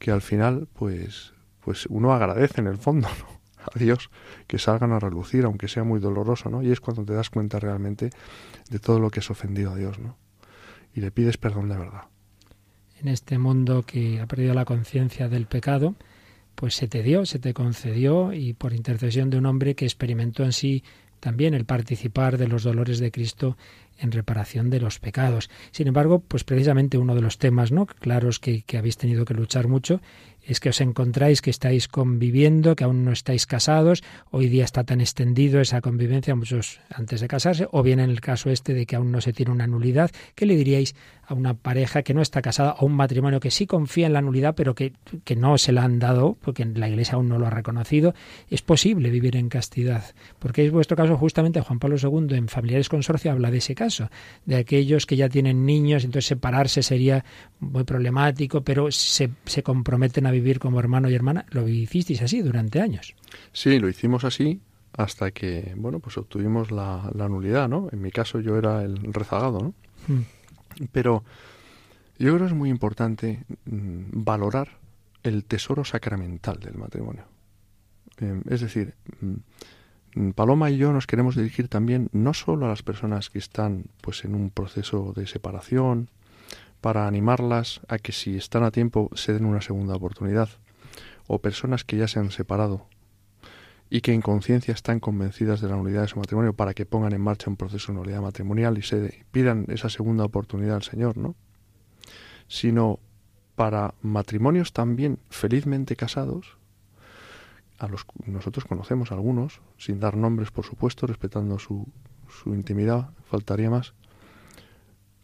[0.00, 1.32] que al final, pues,
[1.64, 3.36] pues uno agradece en el fondo, ¿no?
[3.72, 4.10] a Dios
[4.48, 6.60] que salgan a relucir, aunque sea muy doloroso, ¿no?
[6.60, 8.10] Y es cuando te das cuenta realmente
[8.68, 10.16] de todo lo que has ofendido a Dios, ¿no?
[10.92, 12.02] Y le pides perdón de verdad.
[13.00, 15.94] En este mundo que ha perdido la conciencia del pecado,
[16.56, 20.42] pues se te dio, se te concedió y por intercesión de un hombre que experimentó
[20.42, 20.82] en sí
[21.20, 23.56] también el participar de los dolores de Cristo
[23.98, 25.50] en reparación de los pecados.
[25.70, 27.86] Sin embargo, pues precisamente uno de los temas ¿no?
[27.86, 30.00] claros que, que habéis tenido que luchar mucho
[30.46, 34.84] es que os encontráis que estáis conviviendo, que aún no estáis casados, hoy día está
[34.84, 38.86] tan extendido esa convivencia, muchos antes de casarse, o bien en el caso este de
[38.86, 40.94] que aún no se tiene una nulidad, ¿qué le diríais
[41.26, 44.22] a una pareja que no está casada, a un matrimonio que sí confía en la
[44.22, 44.92] nulidad, pero que,
[45.24, 48.14] que no se la han dado, porque la Iglesia aún no lo ha reconocido?
[48.48, 52.88] Es posible vivir en castidad, porque es vuestro caso justamente Juan Pablo II en Familiares
[52.88, 53.85] Consorcio habla de ese caso,
[54.44, 57.24] de aquellos que ya tienen niños, entonces separarse sería
[57.60, 61.46] muy problemático, pero se, se comprometen a vivir como hermano y hermana.
[61.50, 63.14] Lo hicisteis así durante años.
[63.52, 64.60] Sí, lo hicimos así
[64.96, 67.88] hasta que, bueno, pues obtuvimos la, nulidad, ¿no?
[67.92, 69.74] En mi caso yo era el rezagado, ¿no?
[70.08, 70.22] Hmm.
[70.92, 71.22] Pero
[72.18, 74.78] yo creo que es muy importante mm, valorar
[75.22, 77.24] el tesoro sacramental del matrimonio.
[78.18, 79.34] Eh, es decir, mm,
[80.34, 84.24] Paloma y yo nos queremos dirigir también no solo a las personas que están pues
[84.24, 86.10] en un proceso de separación,
[86.80, 90.48] para animarlas a que si están a tiempo se den una segunda oportunidad,
[91.26, 92.86] o personas que ya se han separado
[93.90, 97.12] y que en conciencia están convencidas de la nulidad de su matrimonio para que pongan
[97.12, 101.16] en marcha un proceso de nulidad matrimonial y se pidan esa segunda oportunidad al Señor,
[101.16, 101.34] ¿no?
[102.48, 103.00] Sino
[103.54, 106.56] para matrimonios también felizmente casados,
[107.78, 111.86] a los nosotros conocemos algunos, sin dar nombres por supuesto, respetando su,
[112.28, 113.94] su intimidad, faltaría más,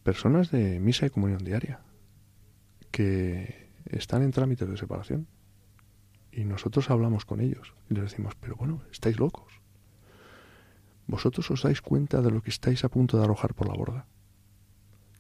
[0.03, 1.81] personas de misa y comunión diaria
[2.91, 5.27] que están en trámites de separación
[6.31, 9.61] y nosotros hablamos con ellos y les decimos, pero bueno, estáis locos.
[11.07, 14.07] Vosotros os dais cuenta de lo que estáis a punto de arrojar por la borda.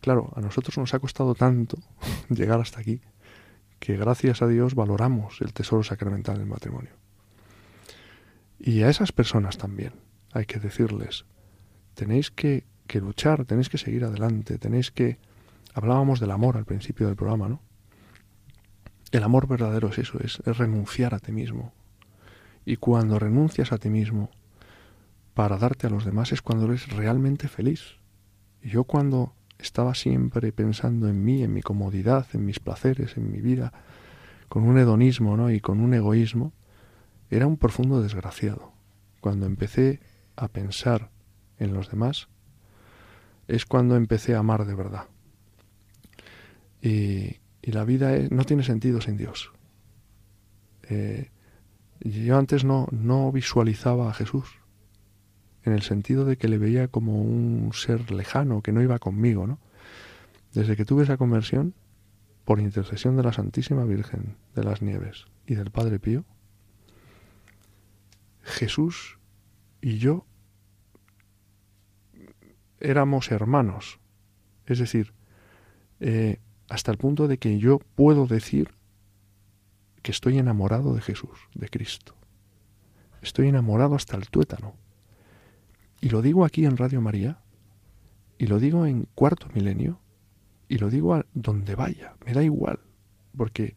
[0.01, 1.79] Claro, a nosotros nos ha costado tanto
[2.29, 3.01] llegar hasta aquí
[3.79, 7.02] que gracias a Dios valoramos el tesoro sacramental del matrimonio.
[8.65, 9.93] Y a esas personas también
[10.33, 11.27] hay que decirles,
[11.95, 15.19] tenéis que luchar, tenéis que seguir adelante, tenéis que...
[15.75, 17.61] Hablábamos del amor al principio del programa, ¿no?
[19.13, 21.75] El amor verdadero es eso, es, renunciar a ti mismo.
[22.65, 24.31] Y cuando renuncias a ti mismo
[25.35, 27.97] para darte a los demás es cuando eres realmente feliz.
[28.63, 33.43] Yo cuando estaba siempre pensando en mí, en mi comodidad, en mis placeres, en mi
[33.43, 33.73] vida,
[34.49, 35.51] con un hedonismo ¿no?
[35.51, 36.53] y con un egoísmo,
[37.33, 38.73] era un profundo desgraciado.
[39.21, 40.01] Cuando empecé
[40.37, 41.11] a pensar
[41.59, 42.29] en los demás,
[43.49, 45.07] es cuando empecé a amar de verdad.
[46.83, 49.53] Y, la vida no tiene sentido sin Dios.
[50.91, 51.31] Eh,
[52.01, 54.59] yo antes no, no visualizaba a Jesús,
[55.63, 59.47] en el sentido de que le veía como un ser lejano, que no iba conmigo,
[59.47, 59.59] ¿no?
[60.53, 61.73] Desde que tuve esa conversión,
[62.45, 66.25] por intercesión de la Santísima Virgen de las Nieves y del Padre Pío,
[68.43, 69.19] Jesús
[69.81, 70.27] y yo
[72.81, 74.01] éramos hermanos.
[74.67, 75.13] Es decir,
[76.01, 78.75] eh, hasta el punto de que yo puedo decir
[80.03, 82.17] que estoy enamorado de Jesús, de Cristo.
[83.23, 84.75] Estoy enamorado hasta el tuétano.
[86.01, 87.41] Y lo digo aquí en Radio María,
[88.37, 90.01] y lo digo en cuarto milenio,
[90.69, 92.81] y lo digo a donde vaya, me da igual,
[93.37, 93.77] porque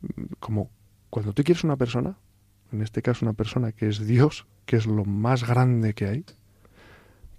[0.00, 0.70] mm, como
[1.10, 2.18] cuando tú quieres una persona,
[2.72, 6.24] en este caso una persona que es Dios, que es lo más grande que hay,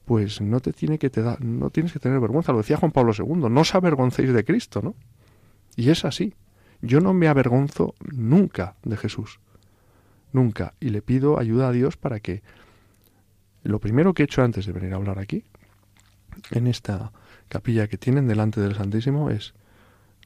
[0.06, 2.54] pues no te tiene que te da, no tienes que tener vergüenza.
[2.54, 4.96] Lo decía Juan Pablo II, no os avergoncéis de Cristo, ¿no?
[5.76, 6.34] Y es así.
[6.82, 9.40] Yo no me avergonzo nunca de Jesús.
[10.32, 10.74] Nunca.
[10.80, 12.42] Y le pido ayuda a Dios para que
[13.64, 15.44] lo primero que he hecho antes de venir a hablar aquí,
[16.52, 17.12] en esta
[17.50, 19.54] capilla que tienen delante del Santísimo, es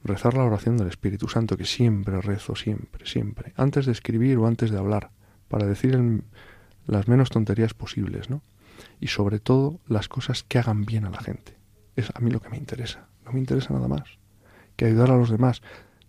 [0.04, 4.48] rezar la oración del Espíritu Santo, que siempre rezo, siempre, siempre, antes de escribir o
[4.48, 5.12] antes de hablar,
[5.48, 6.00] para decir
[6.88, 8.42] las menos tonterías posibles, ¿no?
[9.00, 11.58] y sobre todo las cosas que hagan bien a la gente.
[11.96, 13.08] Es a mí lo que me interesa.
[13.26, 14.22] No me interesa nada más
[14.76, 15.62] que ayudar a los demás.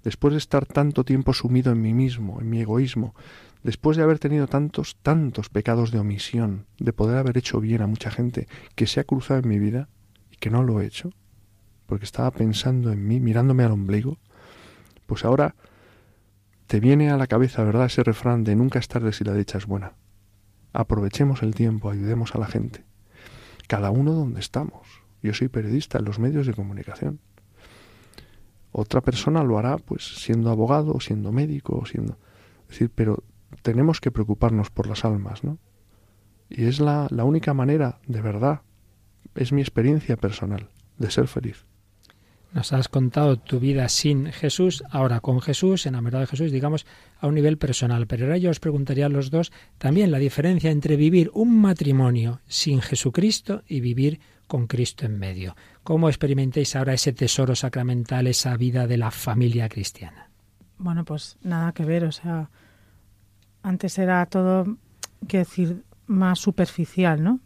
[0.03, 3.15] Después de estar tanto tiempo sumido en mí mismo, en mi egoísmo,
[3.63, 7.87] después de haber tenido tantos, tantos pecados de omisión, de poder haber hecho bien a
[7.87, 9.89] mucha gente que se ha cruzado en mi vida
[10.31, 11.13] y que no lo he hecho,
[11.93, 14.17] porque estaba pensando en mí, mirándome al ombligo,
[15.05, 15.55] pues ahora
[16.67, 19.59] te viene a la cabeza, ¿verdad?, ese refrán de nunca es tarde si la dicha
[19.59, 19.93] es buena.
[20.73, 22.87] Aprovechemos el tiempo, ayudemos a la gente.
[23.69, 24.89] Cada uno donde estamos.
[25.23, 27.21] Yo soy periodista en los medios de comunicación.
[28.71, 32.17] Otra persona lo hará pues siendo abogado, siendo médico, siendo...
[32.63, 33.23] Es decir, pero
[33.61, 35.59] tenemos que preocuparnos por las almas, ¿no?
[36.49, 38.63] Y es la, la única manera, de verdad,
[39.35, 41.67] es mi experiencia personal, de ser feliz.
[42.53, 46.85] Nos has contado tu vida sin Jesús, ahora con Jesús, enamorado de Jesús, digamos,
[47.19, 48.07] a un nivel personal.
[48.07, 52.41] Pero ahora yo os preguntaría a los dos también la diferencia entre vivir un matrimonio
[52.47, 55.57] sin Jesucristo y vivir con Cristo en medio.
[55.83, 60.29] ¿Cómo experimentéis ahora ese tesoro sacramental, esa vida de la familia cristiana?
[60.77, 62.51] Bueno, pues nada que ver, o sea,
[63.63, 64.77] antes era todo,
[65.27, 67.41] quiero decir, más superficial, ¿no?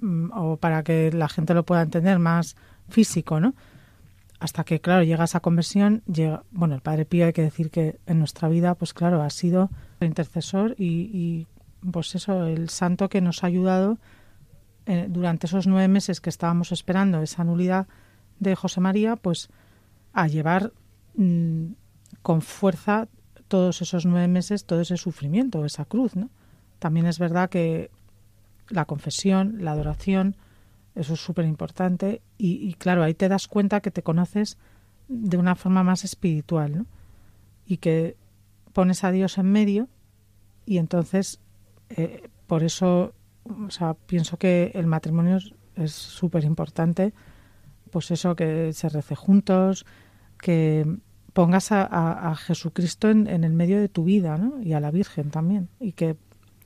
[0.00, 2.56] Mm, o para que la gente lo pueda entender, más
[2.90, 3.54] físico, ¿no?
[4.44, 7.98] Hasta que, claro, llega esa conversión, llega, bueno, el Padre Pío hay que decir que
[8.04, 9.70] en nuestra vida, pues claro, ha sido
[10.00, 11.46] el intercesor y,
[11.90, 13.96] pues eso, el santo que nos ha ayudado
[14.84, 17.86] eh, durante esos nueve meses que estábamos esperando esa nulidad
[18.38, 19.48] de José María, pues
[20.12, 20.74] a llevar
[21.14, 21.68] mm,
[22.20, 23.08] con fuerza
[23.48, 26.28] todos esos nueve meses, todo ese sufrimiento, esa cruz, ¿no?
[26.80, 27.90] También es verdad que
[28.68, 30.36] la confesión, la adoración,
[30.94, 34.58] eso es súper importante y, claro, ahí te das cuenta que te conoces
[35.08, 36.86] de una forma más espiritual, ¿no?
[37.66, 38.16] Y que
[38.72, 39.88] pones a Dios en medio
[40.66, 41.40] y entonces
[41.90, 43.14] eh, por eso,
[43.44, 45.38] o sea, pienso que el matrimonio
[45.76, 47.12] es súper importante,
[47.90, 49.86] pues eso, que se rece juntos,
[50.40, 50.98] que
[51.32, 54.60] pongas a, Jesucristo en, el medio de tu vida, ¿no?
[54.62, 55.68] Y a la Virgen también.
[55.80, 56.16] Y que,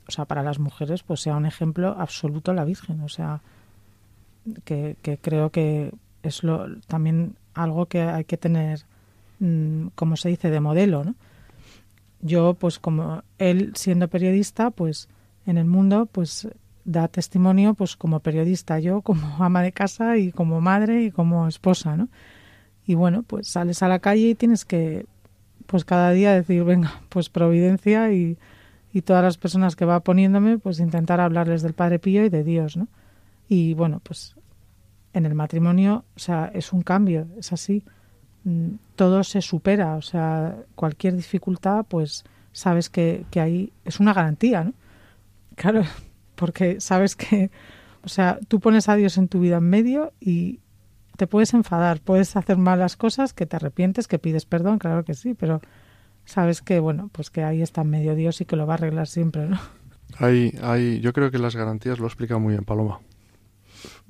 [0.07, 3.01] o sea, para las mujeres, pues sea un ejemplo absoluto la Virgen.
[3.01, 3.41] O sea,
[4.63, 5.91] que, creo que
[6.23, 8.81] es lo, también algo que hay que tener,
[9.39, 11.03] mm, como se dice, de modelo.
[12.21, 15.07] Yo, pues como él siendo periodista, pues
[15.45, 16.47] en el mundo, pues
[16.85, 21.47] da testimonio, pues como periodista, yo como ama de casa y como madre y como
[21.47, 22.09] esposa, ¿no?
[22.89, 25.05] y bueno, pues sales a la calle y tienes que,
[25.67, 28.39] pues cada día decir, venga, pues providencia y,
[28.91, 32.43] y todas las personas que va poniéndome, pues intentar hablarles del Padre Pío y de
[32.43, 32.87] Dios, ¿no?
[33.47, 34.35] Y bueno, pues
[35.13, 37.83] en el matrimonio, o sea, es un cambio, es así.
[38.43, 44.13] Mm, todo se supera, o sea, cualquier dificultad, pues sabes que, que ahí es una
[44.13, 44.73] garantía, ¿no?
[45.55, 45.83] Claro,
[46.35, 47.51] porque sabes que,
[48.03, 50.59] o sea, tú pones a Dios en tu vida en medio y,
[51.19, 55.13] te puedes enfadar, puedes hacer malas cosas, que te arrepientes, que pides perdón, claro que
[55.13, 55.59] sí, pero
[56.23, 59.07] sabes que, bueno, pues que ahí está medio Dios y que lo va a arreglar
[59.07, 59.59] siempre, ¿no?
[60.17, 63.01] Hay, hay, yo creo que las garantías lo explica muy bien Paloma.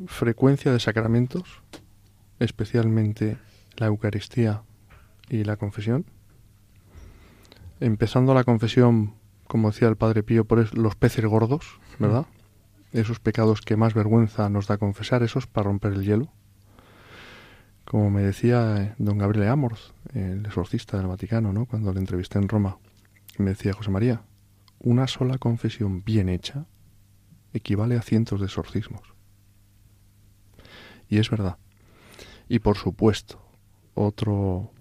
[0.07, 1.61] Frecuencia de sacramentos,
[2.39, 3.37] especialmente
[3.77, 4.63] la Eucaristía
[5.29, 6.05] y la confesión.
[7.79, 9.13] Empezando la confesión,
[9.47, 12.25] como decía el Padre Pío, por los peces gordos, ¿verdad?
[12.91, 16.27] Esos pecados que más vergüenza nos da confesar, esos para romper el hielo.
[17.85, 21.65] Como me decía eh, don Gabriele Amorth, el exorcista del Vaticano, ¿no?
[21.65, 22.77] cuando le entrevisté en Roma,
[23.37, 24.21] me decía José María,
[24.79, 26.65] una sola confesión bien hecha
[27.53, 29.01] equivale a cientos de exorcismos.
[31.09, 31.57] Y es verdad.
[32.47, 33.41] Y por supuesto,
[33.95, 34.71] otro,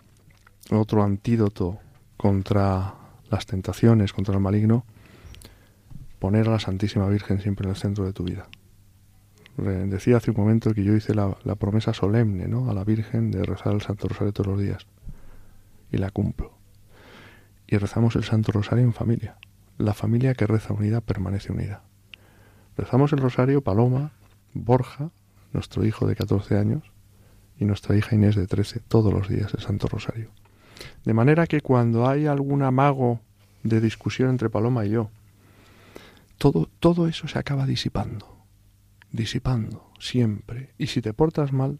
[0.70, 1.78] otro antídoto
[2.16, 2.94] contra
[3.30, 4.84] las tentaciones, contra el maligno,
[6.18, 8.48] poner a la Santísima Virgen siempre en el centro de tu vida.
[9.56, 12.70] Decía hace un momento que yo hice la, promesa solemne ¿no?
[12.70, 14.86] a la Virgen de rezar el Santo Rosario todos los días.
[15.90, 16.52] Y la cumplo.
[17.66, 19.36] Y rezamos el Santo Rosario en familia.
[19.76, 21.82] La familia que reza unida permanece unida.
[22.76, 24.12] Rezamos el Rosario Paloma,
[24.54, 25.10] Borja,
[25.52, 26.84] nuestro hijo de 14 años,
[27.58, 30.30] y nuestra hija Inés de 13, todos los días el Santo Rosario.
[31.04, 33.20] De manera que cuando hay algún amago
[33.64, 35.10] de discusión entre Paloma y yo,
[36.38, 38.38] todo, todo eso se acaba disipando
[39.10, 40.74] disipando siempre.
[40.78, 41.78] Y si te portas mal,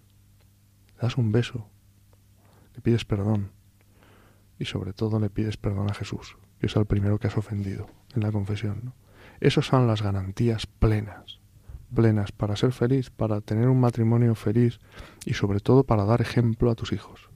[1.00, 1.68] das un beso,
[2.74, 3.52] le pides perdón
[4.58, 7.88] y sobre todo le pides perdón a Jesús, que es el primero que has ofendido
[8.14, 8.80] en la confesión.
[8.84, 8.94] ¿no?
[9.40, 11.40] Esas son las garantías plenas,
[11.95, 14.80] plenas para ser feliz, para tener un matrimonio feliz
[15.24, 17.28] y sobre todo para dar ejemplo a tus hijos.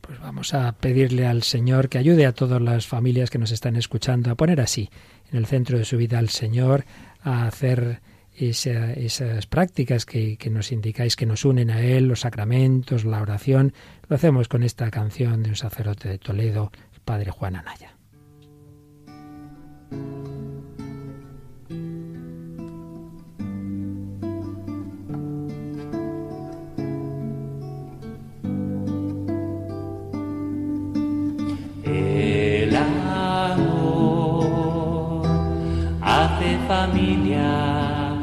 [0.00, 3.76] Pues vamos a pedirle al Señor que ayude a todas las familias que nos están
[3.76, 4.90] escuchando a poner así
[5.30, 6.84] en el centro de su vida al Señor,
[7.22, 8.00] a hacer
[8.34, 13.72] esas prácticas que, nos indicáis que nos unen a Él, los sacramentos, la oración,
[14.08, 16.72] lo hacemos con esta canción de un sacerdote de Toledo,
[17.04, 17.96] padre Juan Anaya.
[31.92, 33.62] El amor.
[36.00, 38.14] Hace familia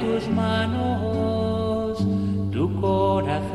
[0.00, 1.98] tus manos,
[2.52, 3.46] tu corazón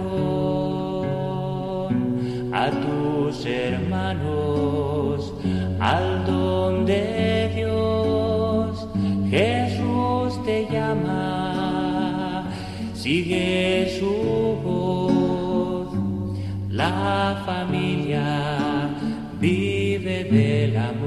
[2.54, 4.22] a tus hermanos
[6.86, 8.88] de Dios,
[9.30, 12.44] Jesús te llama,
[12.94, 15.94] sigue su voz,
[16.70, 18.90] la familia
[19.40, 21.01] vive del amor.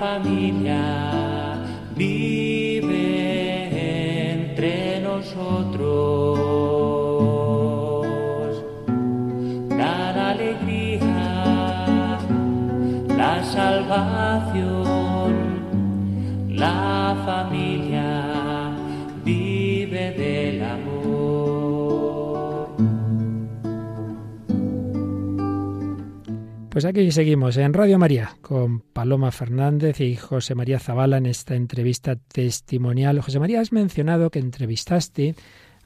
[0.00, 0.97] Hace
[26.78, 31.56] Pues aquí seguimos en Radio María con Paloma Fernández y José María Zavala en esta
[31.56, 33.20] entrevista testimonial.
[33.20, 35.34] José María, has mencionado que entrevistaste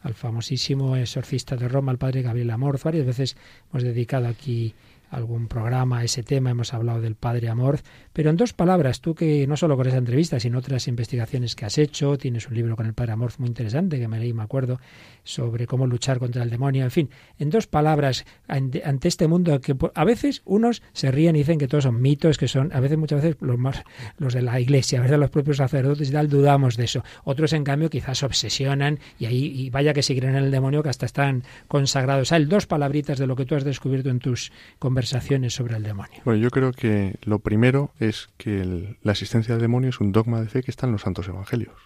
[0.03, 2.85] al famosísimo exorcista de Roma, al padre Gabriel Amorz.
[2.85, 3.39] Varias veces
[3.71, 4.75] hemos dedicado aquí
[5.09, 7.81] algún programa a ese tema, hemos hablado del Padre Amor,
[8.13, 11.65] pero en dos palabras, tú que no solo con esa entrevista, sino otras investigaciones que
[11.65, 14.43] has hecho, tienes un libro con el Padre Amor muy interesante que me leí, me
[14.43, 14.81] acuerdo,
[15.25, 19.77] sobre cómo luchar contra el demonio, en fin, en dos palabras, ante, este mundo que
[19.95, 22.99] a veces unos se ríen y dicen que todos son mitos, que son, a veces,
[22.99, 23.83] muchas veces, los más,
[24.19, 27.05] los de la iglesia, veces los propios sacerdotes y tal, dudamos de eso.
[27.25, 30.51] Otros, en cambio, quizás se obsesionan y ahí, y vaya que si creen en el
[30.51, 32.49] demonio, que hasta están consagrados a él.
[32.49, 36.21] Dos palabritas de lo que tú has descubierto en tus conversaciones sobre el demonio.
[36.25, 40.13] Bueno, yo creo que lo primero es que el- la existencia del demonio es un
[40.13, 41.77] dogma de fe que está en los santos evangelios.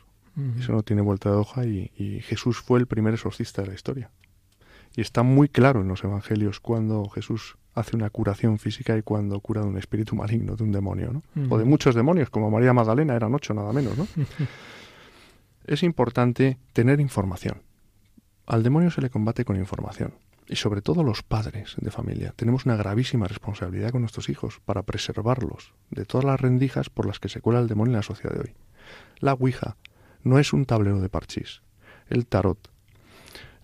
[0.60, 3.74] Eso no tiene vuelta de hoja y, y Jesús fue el primer exorcista de la
[3.74, 4.10] historia.
[4.94, 9.40] Y está muy claro en los evangelios cuando Jesús hace una curación física y cuando
[9.40, 11.22] cura de un espíritu maligno, de un demonio, ¿no?
[11.50, 14.06] O de muchos demonios, como María Magdalena, eran ocho nada menos, ¿no?
[15.66, 17.62] es importante tener información.
[18.46, 20.14] Al demonio se le combate con información.
[20.48, 22.32] Y sobre todo los padres de familia.
[22.36, 27.18] Tenemos una gravísima responsabilidad con nuestros hijos para preservarlos de todas las rendijas por las
[27.18, 28.54] que se cuela el demonio en la sociedad de hoy.
[29.18, 29.76] La Ouija
[30.22, 31.62] no es un tablero de parchís.
[32.08, 32.70] El tarot,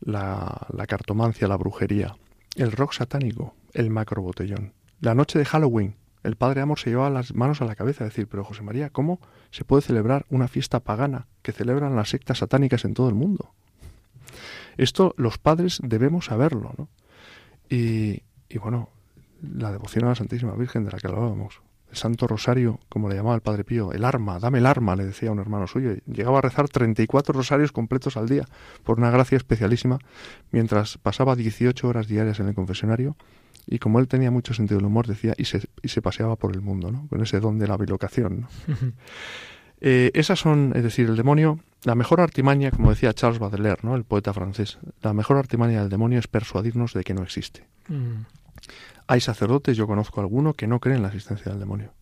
[0.00, 2.16] la, la cartomancia, la brujería,
[2.56, 4.72] el rock satánico, el macrobotellón.
[5.00, 8.08] La noche de Halloween, el padre Amor se llevaba las manos a la cabeza a
[8.08, 9.20] decir, pero José María, ¿cómo
[9.50, 13.54] se puede celebrar una fiesta pagana que celebran las sectas satánicas en todo el mundo?
[14.76, 16.88] Esto los padres debemos saberlo, ¿no?
[17.68, 18.90] Y, y bueno,
[19.42, 21.60] la devoción a la Santísima Virgen de la que hablábamos,
[21.90, 25.04] el Santo Rosario, como le llamaba el Padre Pío, el arma, dame el arma, le
[25.04, 25.94] decía un hermano suyo.
[26.06, 28.46] Llegaba a rezar 34 rosarios completos al día,
[28.82, 29.98] por una gracia especialísima,
[30.50, 33.16] mientras pasaba 18 horas diarias en el confesionario,
[33.66, 36.54] y como él tenía mucho sentido del humor, decía, y se, y se paseaba por
[36.54, 37.06] el mundo, ¿no?
[37.08, 38.48] Con ese don de la bilocación, ¿no?
[39.84, 43.96] Eh, esas son, es decir, el demonio, la mejor artimaña, como decía Charles Baudelaire, ¿no?
[43.96, 47.66] el poeta francés, la mejor artimaña del demonio es persuadirnos de que no existe.
[47.88, 48.22] Mm.
[49.08, 51.92] Hay sacerdotes, yo conozco alguno, que no creen en la existencia del demonio.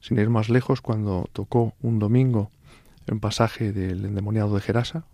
[0.00, 2.50] Sin ir más lejos, cuando tocó un domingo
[3.10, 5.04] un pasaje del endemoniado de Gerasa,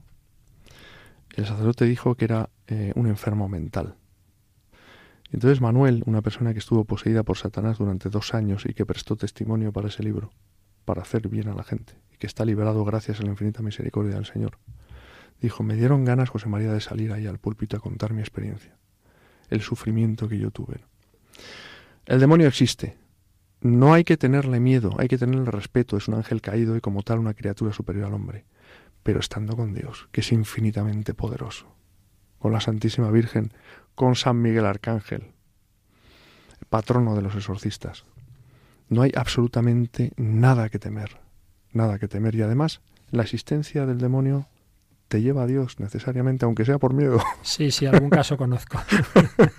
[1.37, 3.95] el sacerdote dijo que era eh, un enfermo mental.
[5.31, 9.16] Entonces Manuel, una persona que estuvo poseída por Satanás durante dos años y que prestó
[9.16, 10.31] testimonio para ese libro,
[10.89, 14.14] para hacer bien a la gente, y que está liberado gracias a la infinita misericordia
[14.14, 14.57] del Señor,
[15.39, 18.74] dijo, me dieron ganas, José María, de salir ahí al púlpito a contar mi experiencia,
[19.51, 20.78] el sufrimiento que yo tuve.
[22.07, 22.97] El demonio existe.
[23.61, 27.03] No hay que tenerle miedo, hay que tenerle respeto, es un ángel caído y como
[27.03, 28.47] tal una criatura superior al hombre,
[29.03, 31.66] pero estando con Dios, que es infinitamente poderoso,
[32.39, 33.53] con la Santísima Virgen,
[33.95, 35.32] con San Miguel Arcángel,
[36.70, 38.07] patrono de los exorcistas.
[38.89, 41.18] No hay absolutamente nada que temer,
[41.72, 42.80] nada que temer y además
[43.11, 44.47] la existencia del demonio
[45.09, 47.20] te lleva a Dios necesariamente, aunque sea por miedo.
[47.43, 48.78] Sí, sí, algún caso conozco.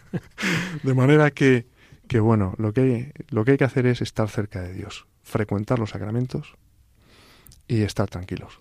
[0.84, 1.68] De manera que,
[2.08, 5.08] que bueno, lo que, hay, lo que hay que hacer es estar cerca de Dios,
[5.24, 6.56] frecuentar los sacramentos
[7.68, 8.60] y estar tranquilos.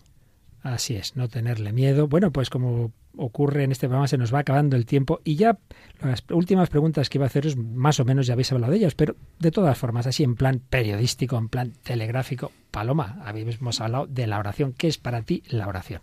[0.63, 2.09] Así es, no tenerle miedo.
[2.09, 5.59] Bueno, pues como ocurre en este programa, se nos va acabando el tiempo y ya
[6.01, 8.95] las últimas preguntas que iba a haceros, más o menos ya habéis hablado de ellas,
[8.95, 12.53] pero de todas formas, así en plan periodístico, en plan telegráfico.
[12.71, 14.73] Paloma, habíamos hablado de la oración.
[14.73, 16.03] ¿Qué es para ti la oración?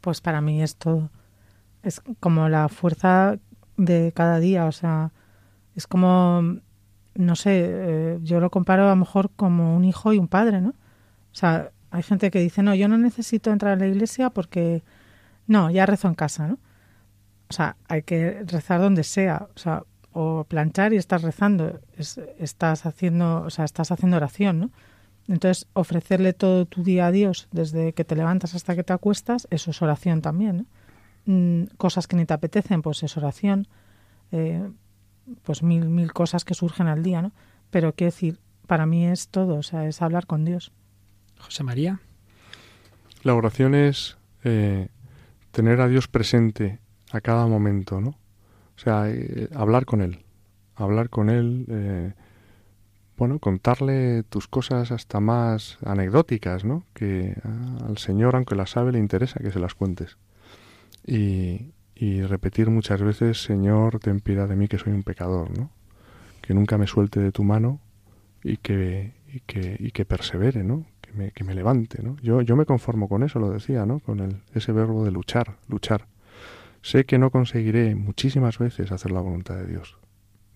[0.00, 1.10] Pues para mí es todo.
[1.82, 3.38] Es como la fuerza
[3.76, 5.12] de cada día, o sea,
[5.74, 6.58] es como,
[7.14, 10.60] no sé, eh, yo lo comparo a lo mejor como un hijo y un padre,
[10.60, 10.70] ¿no?
[10.70, 14.82] O sea, hay gente que dice, no, yo no necesito entrar a la iglesia porque,
[15.46, 16.58] no, ya rezo en casa, ¿no?
[17.48, 22.18] O sea, hay que rezar donde sea, o sea, o planchar y estás rezando, es-
[22.38, 24.70] estás haciendo, o sea, estás haciendo oración, ¿no?
[25.28, 29.46] Entonces, ofrecerle todo tu día a Dios, desde que te levantas hasta que te acuestas,
[29.50, 30.66] eso es oración también, ¿no?
[31.32, 33.66] mm, cosas que ni te apetecen, pues es oración,
[34.32, 34.70] eh,
[35.42, 37.32] pues mil, mil cosas que surgen al día, ¿no?
[37.70, 40.72] Pero quiero decir, para mí es todo, o sea, es hablar con Dios.
[41.38, 42.00] José María.
[43.22, 44.88] La oración es eh,
[45.50, 46.78] tener a Dios presente
[47.10, 48.10] a cada momento, ¿no?
[48.10, 50.24] O sea, eh, hablar con Él,
[50.74, 52.12] hablar con Él, eh,
[53.16, 56.84] bueno, contarle tus cosas hasta más anecdóticas, ¿no?
[56.92, 57.34] Que
[57.84, 60.18] al Señor, aunque las sabe, le interesa que se las cuentes.
[61.06, 61.72] Y,
[62.28, 65.70] repetir muchas veces, Señor, ten piedad de mí que soy un pecador, ¿no?
[66.42, 67.80] Que nunca me suelte de tu mano
[68.44, 70.84] y que, y que, y que persevere, ¿no?
[71.06, 72.16] Que me, que me levante, ¿no?
[72.20, 74.00] Yo, yo me conformo con eso, lo decía, ¿no?
[74.00, 76.06] Con el, ese verbo de luchar, luchar.
[76.82, 79.98] Sé que no conseguiré muchísimas veces hacer la voluntad de Dios,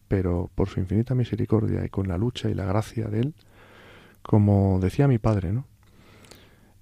[0.09, 3.34] pero por su infinita misericordia y con la lucha y la gracia de Él,
[4.22, 5.66] como decía mi padre, ¿no?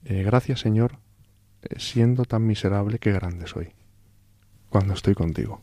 [0.05, 0.99] Eh, gracias Señor,
[1.63, 3.69] eh, siendo tan miserable que grande soy
[4.69, 5.63] cuando estoy contigo.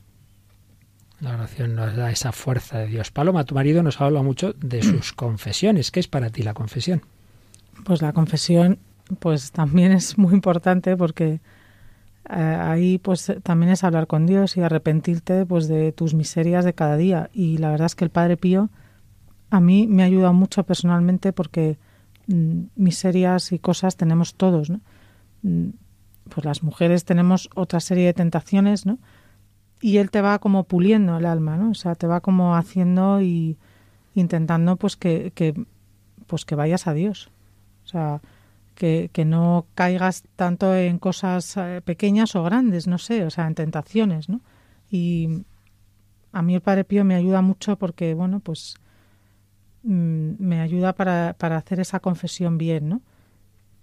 [1.20, 3.12] La oración nos da esa fuerza de Dios.
[3.12, 5.92] Paloma, tu marido nos habla mucho de sus confesiones.
[5.92, 7.04] ¿Qué es para ti la confesión?
[7.84, 8.80] Pues la confesión,
[9.20, 11.42] pues también es muy importante porque
[12.30, 16.74] eh, ahí pues también es hablar con Dios y arrepentirte pues de tus miserias de
[16.74, 17.30] cada día.
[17.34, 18.70] Y la verdad es que el Padre Pío
[19.50, 21.78] a mí me ha ayudado mucho personalmente porque
[22.28, 24.82] mm, miserias y cosas tenemos todos, ¿no?
[25.44, 25.70] Mm,
[26.30, 28.98] pues las mujeres tenemos otra serie de tentaciones, ¿no?
[29.82, 31.72] Y él te va como puliendo el alma, ¿no?
[31.72, 33.58] O sea, te va como haciendo y
[34.16, 35.54] intentando pues que, que
[36.26, 37.30] pues que vayas a Dios.
[37.86, 38.22] O sea,
[38.76, 43.48] que, que no caigas tanto en cosas eh, pequeñas o grandes, no sé, o sea,
[43.48, 44.42] en tentaciones, ¿no?
[44.92, 45.46] Y
[46.32, 48.76] a mí el Padre Pío me ayuda mucho porque, bueno, pues
[49.84, 53.02] mm, me ayuda para, para hacer esa confesión bien, ¿no?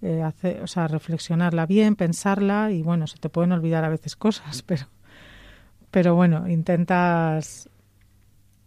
[0.03, 4.17] Eh, hacer, o sea, reflexionarla bien, pensarla y, bueno, se te pueden olvidar a veces
[4.17, 4.87] cosas, pero,
[5.91, 7.71] pero bueno, intentas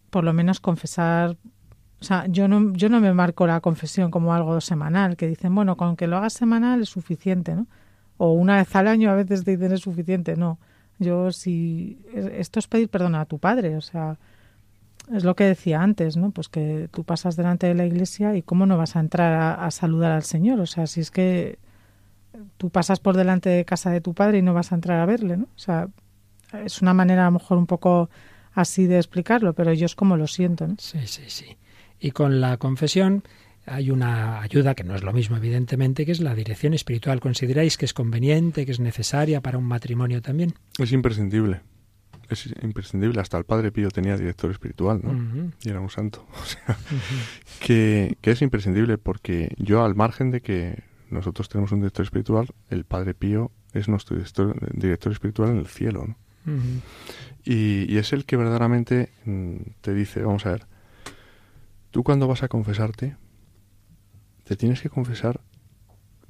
[0.10, 1.36] por lo menos confesar
[2.02, 5.56] o sea, yo no, yo no me marco la confesión como algo semanal, que dicen,
[5.56, 7.68] bueno, con que lo hagas semanal es suficiente, ¿no?
[8.18, 10.60] O una vez al año a veces te dicen es suficiente, no.
[11.00, 14.18] Yo si esto es pedir perdón a tu padre, o sea,
[15.14, 16.32] es lo que decía antes, ¿no?
[16.32, 19.66] Pues que tú pasas delante de la iglesia y cómo no vas a entrar a,
[19.66, 21.60] a saludar al Señor, o sea, si es que
[22.58, 25.06] tú pasas por delante de casa de tu padre y no vas a entrar a
[25.06, 25.46] verle, ¿no?
[25.46, 25.88] O sea,
[26.64, 28.10] es una manera a lo mejor un poco
[28.54, 30.76] así de explicarlo, pero yo es como lo siento, ¿no?
[30.80, 31.58] Sí, sí, sí.
[32.06, 33.24] Y con la confesión
[33.66, 37.20] hay una ayuda que no es lo mismo, evidentemente, que es la dirección espiritual.
[37.20, 40.54] ¿Consideráis que es conveniente, que es necesaria para un matrimonio también?
[40.78, 41.62] Es imprescindible.
[42.30, 43.20] Es imprescindible.
[43.20, 45.52] Hasta el Padre Pío tenía director espiritual, ¿no?
[45.64, 46.28] Y era un santo.
[46.40, 46.78] O sea,
[47.60, 52.50] que, que es imprescindible porque yo, al margen de que nosotros tenemos un director espiritual,
[52.70, 56.18] el Padre Pío es nuestro director, director espiritual en el cielo, ¿no?
[57.44, 60.68] Y, y es el que verdaderamente mm, te dice, vamos a ver,
[61.96, 63.16] tú cuando vas a confesarte,
[64.44, 65.40] te tienes que confesar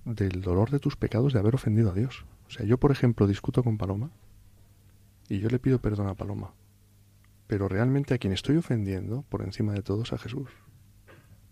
[0.03, 2.23] del dolor de tus pecados de haber ofendido a Dios.
[2.47, 4.11] O sea, yo, por ejemplo, discuto con Paloma
[5.27, 6.53] y yo le pido perdón a Paloma.
[7.47, 10.51] Pero realmente a quien estoy ofendiendo, por encima de todo, es a Jesús,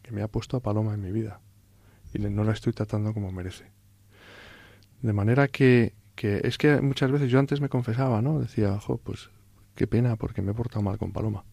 [0.04, 1.42] que me ha puesto a Paloma en mi vida
[2.14, 3.72] y no la estoy tratando como merece.
[5.02, 8.40] De manera que, que es que muchas veces yo antes me confesaba, ¿no?
[8.40, 9.32] Decía, jo, pues
[9.74, 11.46] qué pena porque me he portado mal con Paloma.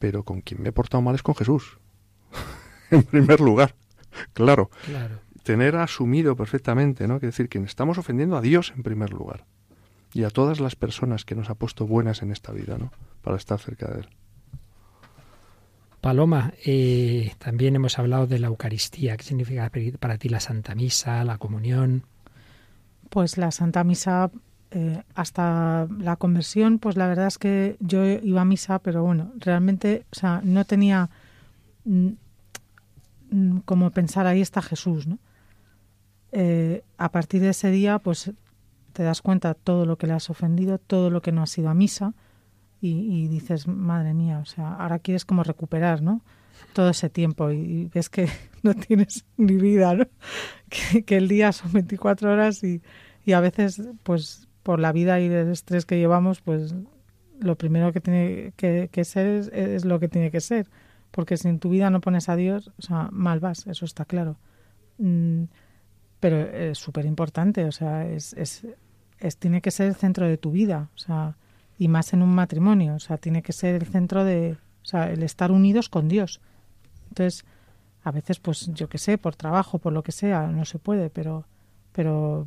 [0.00, 1.78] Pero con quien me he portado mal es con Jesús.
[2.90, 3.76] en primer lugar.
[4.32, 5.20] Claro, Claro.
[5.44, 7.20] tener asumido perfectamente, ¿no?
[7.20, 9.44] Que decir que estamos ofendiendo a Dios en primer lugar
[10.12, 12.90] y a todas las personas que nos ha puesto buenas en esta vida, ¿no?
[13.22, 14.08] Para estar cerca de Él.
[16.00, 19.16] Paloma, eh, también hemos hablado de la Eucaristía.
[19.18, 19.70] ¿Qué significa
[20.00, 22.04] para ti la Santa Misa, la comunión?
[23.10, 24.30] Pues la Santa Misa,
[24.72, 29.32] eh, hasta la conversión, pues la verdad es que yo iba a misa, pero bueno,
[29.36, 31.10] realmente, o sea, no tenía
[31.84, 32.10] mm,
[33.30, 35.18] mm, como pensar ahí está Jesús, ¿no?
[36.30, 38.30] Eh, a partir de ese día, pues
[38.92, 41.68] te das cuenta todo lo que le has ofendido, todo lo que no has ido
[41.68, 42.14] a misa
[42.80, 46.22] y, dices, madre mía, o sea, ahora quieres como recuperar, ¿no?
[46.72, 48.28] Todo ese tiempo y, y ves que
[48.62, 50.06] no tienes ni vida, ¿no?
[50.68, 52.80] Que, que el día son 24 horas y,
[53.24, 56.76] y a veces, pues por la vida y el estrés que llevamos, pues
[57.40, 60.68] lo primero que tiene que, ser es, es lo que tiene que ser.
[61.10, 64.04] Porque si en tu vida no pones a Dios, o sea, mal vas, eso está
[64.04, 64.36] claro.
[64.98, 65.46] Mm,
[66.20, 68.64] pero es súper importante, o sea, es, es,
[69.18, 71.36] es, tiene que ser el centro de tu vida, o sea,
[71.76, 75.10] y más en un matrimonio, o sea, tiene que ser el centro de, o sea,
[75.10, 76.40] el estar unidos con Dios.
[77.08, 77.44] Entonces,
[78.04, 81.10] a veces, pues, yo qué sé, por trabajo, por lo que sea, no se puede,
[81.10, 81.44] pero,
[81.90, 82.46] pero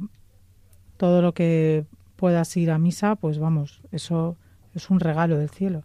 [0.96, 1.86] todo lo que
[2.24, 4.38] puedas ir a misa, pues vamos, eso
[4.74, 5.84] es un regalo del cielo.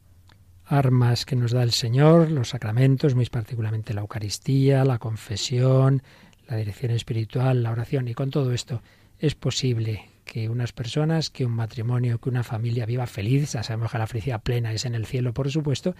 [0.65, 6.01] Armas que nos da el Señor, los sacramentos, muy particularmente la Eucaristía, la confesión,
[6.47, 8.83] la dirección espiritual, la oración, y con todo esto
[9.19, 13.91] es posible que unas personas, que un matrimonio, que una familia viva feliz, ya sabemos
[13.91, 15.97] que la felicidad plena es en el cielo, por supuesto,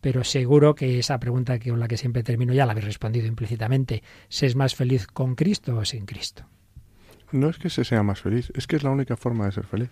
[0.00, 3.26] pero seguro que esa pregunta que con la que siempre termino ya la habéis respondido
[3.26, 6.46] implícitamente, ¿se es más feliz con Cristo o sin Cristo?
[7.32, 9.66] No es que se sea más feliz, es que es la única forma de ser
[9.66, 9.90] feliz.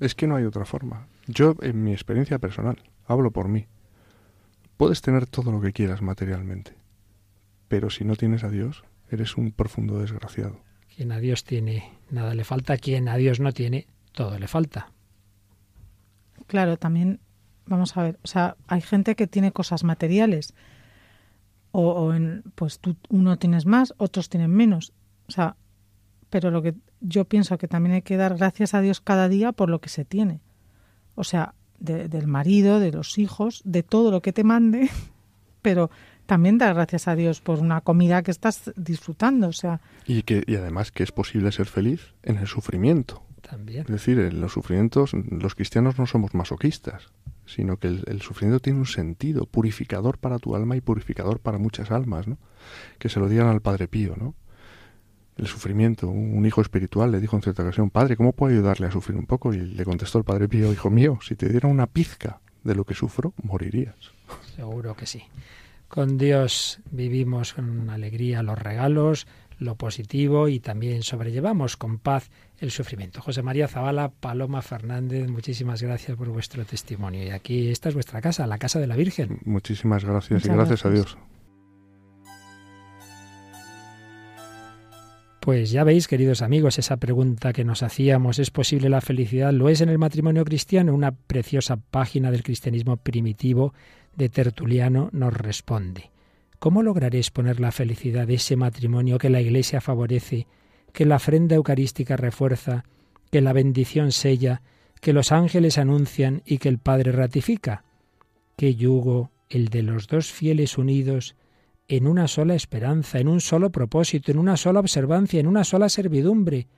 [0.00, 1.08] es que no hay otra forma.
[1.26, 3.66] Yo, en mi experiencia personal, hablo por mí.
[4.76, 6.74] Puedes tener todo lo que quieras materialmente,
[7.68, 10.60] pero si no tienes a Dios, eres un profundo desgraciado.
[10.94, 12.76] Quien a Dios tiene, nada le falta.
[12.76, 14.92] Quien a Dios no tiene, todo le falta.
[16.46, 17.20] Claro, también,
[17.66, 20.54] vamos a ver, o sea, hay gente que tiene cosas materiales.
[21.72, 24.94] O, en, pues tú, uno tienes más, otros tienen menos.
[25.28, 25.56] O sea,
[26.36, 29.52] pero lo que yo pienso que también hay que dar gracias a Dios cada día
[29.52, 30.42] por lo que se tiene.
[31.14, 34.90] O sea, del marido, de los hijos, de todo lo que te mande,
[35.62, 35.90] pero
[36.26, 39.80] también dar gracias a Dios por una comida que estás disfrutando, o sea.
[40.06, 43.22] Y que y además que es posible ser feliz en el sufrimiento.
[43.40, 43.86] También.
[43.86, 47.14] Es decir, en los sufrimientos, los cristianos no somos masoquistas,
[47.46, 51.90] sino que el, sufrimiento tiene un sentido purificador para tu alma y purificador para muchas
[51.90, 52.36] almas, ¿no?
[52.98, 54.34] Que se lo digan al Padre Pío, ¿no?
[55.36, 58.90] El sufrimiento, un hijo espiritual le dijo en cierta ocasión, Padre, ¿cómo puedo ayudarle a
[58.90, 59.52] sufrir un poco?
[59.52, 62.84] Y le contestó el Padre Pío, Hijo mío, si te diera una pizca de lo
[62.84, 63.96] que sufro, morirías.
[64.56, 65.22] Seguro que sí.
[65.88, 69.26] Con Dios vivimos con alegría los regalos,
[69.58, 73.20] lo positivo y también sobrellevamos con paz el sufrimiento.
[73.20, 77.24] José María Zavala, Paloma Fernández, muchísimas gracias por vuestro testimonio.
[77.24, 79.38] Y aquí esta es vuestra casa, la casa de la Virgen.
[79.44, 81.16] Muchísimas gracias y gracias, a Dios.
[85.46, 89.52] Pues ya veis, queridos amigos, esa pregunta que nos hacíamos, ¿es posible la felicidad?
[89.52, 90.92] ¿Lo es en el matrimonio cristiano?
[90.92, 93.72] Una preciosa página del cristianismo primitivo
[94.16, 96.10] de Tertuliano nos responde.
[96.58, 100.48] ¿Cómo lograréis poner la felicidad de ese matrimonio que la Iglesia favorece,
[100.92, 102.82] que la ofrenda eucarística refuerza,
[103.30, 104.62] que la bendición sella,
[105.00, 107.84] que los ángeles anuncian y que el Padre ratifica?
[108.56, 111.36] ¿Qué yugo el de los dos fieles unidos
[111.88, 115.88] en una sola esperanza, en un solo propósito, en una sola observancia, en una sola
[115.88, 116.68] servidumbre?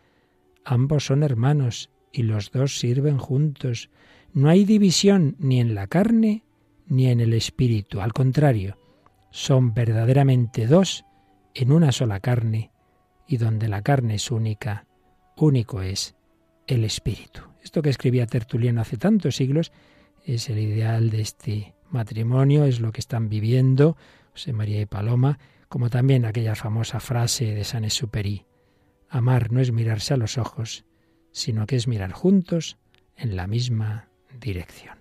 [0.64, 3.90] Ambos son hermanos y los dos sirven juntos.
[4.32, 6.44] No hay división ni en la carne
[6.86, 8.00] ni en el espíritu.
[8.00, 8.76] Al contrario,
[9.30, 11.04] son verdaderamente dos
[11.54, 12.70] en una sola carne,
[13.26, 14.86] y donde la carne es única,
[15.36, 16.16] único es
[16.66, 17.42] el espíritu.
[17.62, 19.72] Esto que escribía Tertuliano hace tantos siglos
[20.24, 23.96] es el ideal de este matrimonio, es lo que están viviendo
[24.38, 28.46] José María y Paloma, como también aquella famosa frase de San Exupéry,
[29.08, 30.84] amar no es mirarse a los ojos,
[31.32, 32.78] sino que es mirar juntos
[33.16, 34.97] en la misma dirección.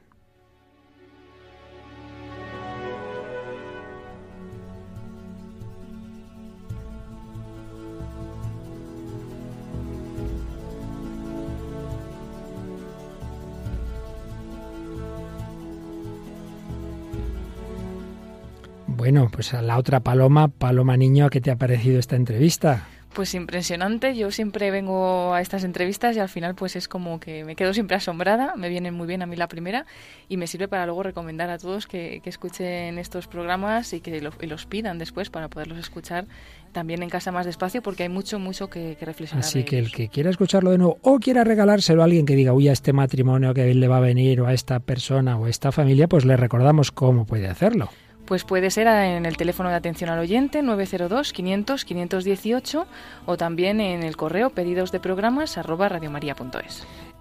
[19.07, 22.89] Bueno, pues a la otra Paloma, Paloma Niño, ¿qué te ha parecido esta entrevista?
[23.13, 27.45] Pues impresionante, yo siempre vengo a estas entrevistas y al final pues es como que
[27.45, 29.85] me quedo siempre asombrada, me viene muy bien a mí la primera
[30.27, 34.65] y me sirve para luego recomendar a todos que, escuchen estos programas y que los
[34.65, 36.25] pidan después para poderlos escuchar
[36.73, 39.45] también en casa más despacio porque hay mucho, mucho que, reflexionar.
[39.45, 42.51] Así que el que quiera escucharlo de nuevo o quiera regalárselo a alguien que diga,
[42.51, 45.49] uy, a este matrimonio que le va a venir o a esta persona o a
[45.49, 47.89] esta familia, pues le recordamos cómo puede hacerlo.
[48.27, 52.87] Pues puede ser en el teléfono de atención al oyente 902 500 518
[53.25, 55.57] o también en el correo pedidos de programas.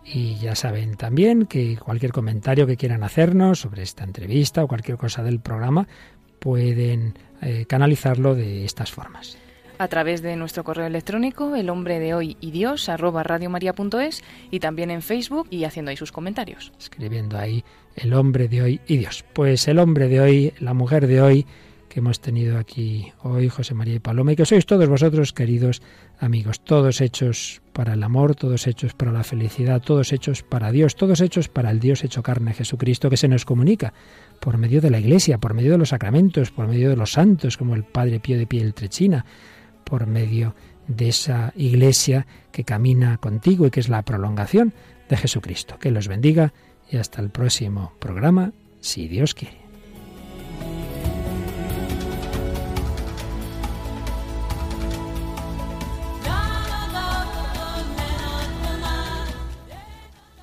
[0.05, 4.99] Y ya saben también que cualquier comentario que quieran hacernos sobre esta entrevista o cualquier
[4.99, 5.87] cosa del programa
[6.41, 9.39] pueden eh, canalizarlo de estas formas
[9.79, 14.61] a través de nuestro correo electrónico el hombre de hoy y dios arroba radiomaria.es y
[14.61, 16.73] también en Facebook y haciendo ahí sus comentarios.
[16.79, 17.65] Escribiendo ahí
[17.95, 19.25] el hombre de hoy y Dios.
[19.33, 21.47] Pues el hombre de hoy, la mujer de hoy
[21.89, 25.81] que hemos tenido aquí hoy, José María y Paloma, y que sois todos vosotros, queridos
[26.19, 30.97] amigos, todos hechos para el amor, todos hechos para la felicidad, todos hechos para Dios,
[30.97, 33.95] todos hechos para el Dios hecho carne, Jesucristo, que se nos comunica
[34.41, 37.57] por medio de la Iglesia, por medio de los sacramentos, por medio de los santos,
[37.57, 39.25] como el Padre Pío de Piel Trechina,
[39.89, 40.55] por medio
[40.89, 44.75] de esa iglesia que camina contigo y que es la prolongación
[45.09, 45.79] de Jesucristo.
[45.79, 46.53] Que los bendiga
[46.91, 49.59] y hasta el próximo programa, si Dios quiere.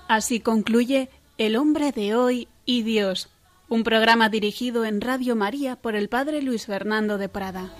[0.08, 3.30] Así concluye El hombre de hoy y Dios,
[3.68, 7.72] un programa dirigido en Radio María por el Padre Luis Fernando de Prada.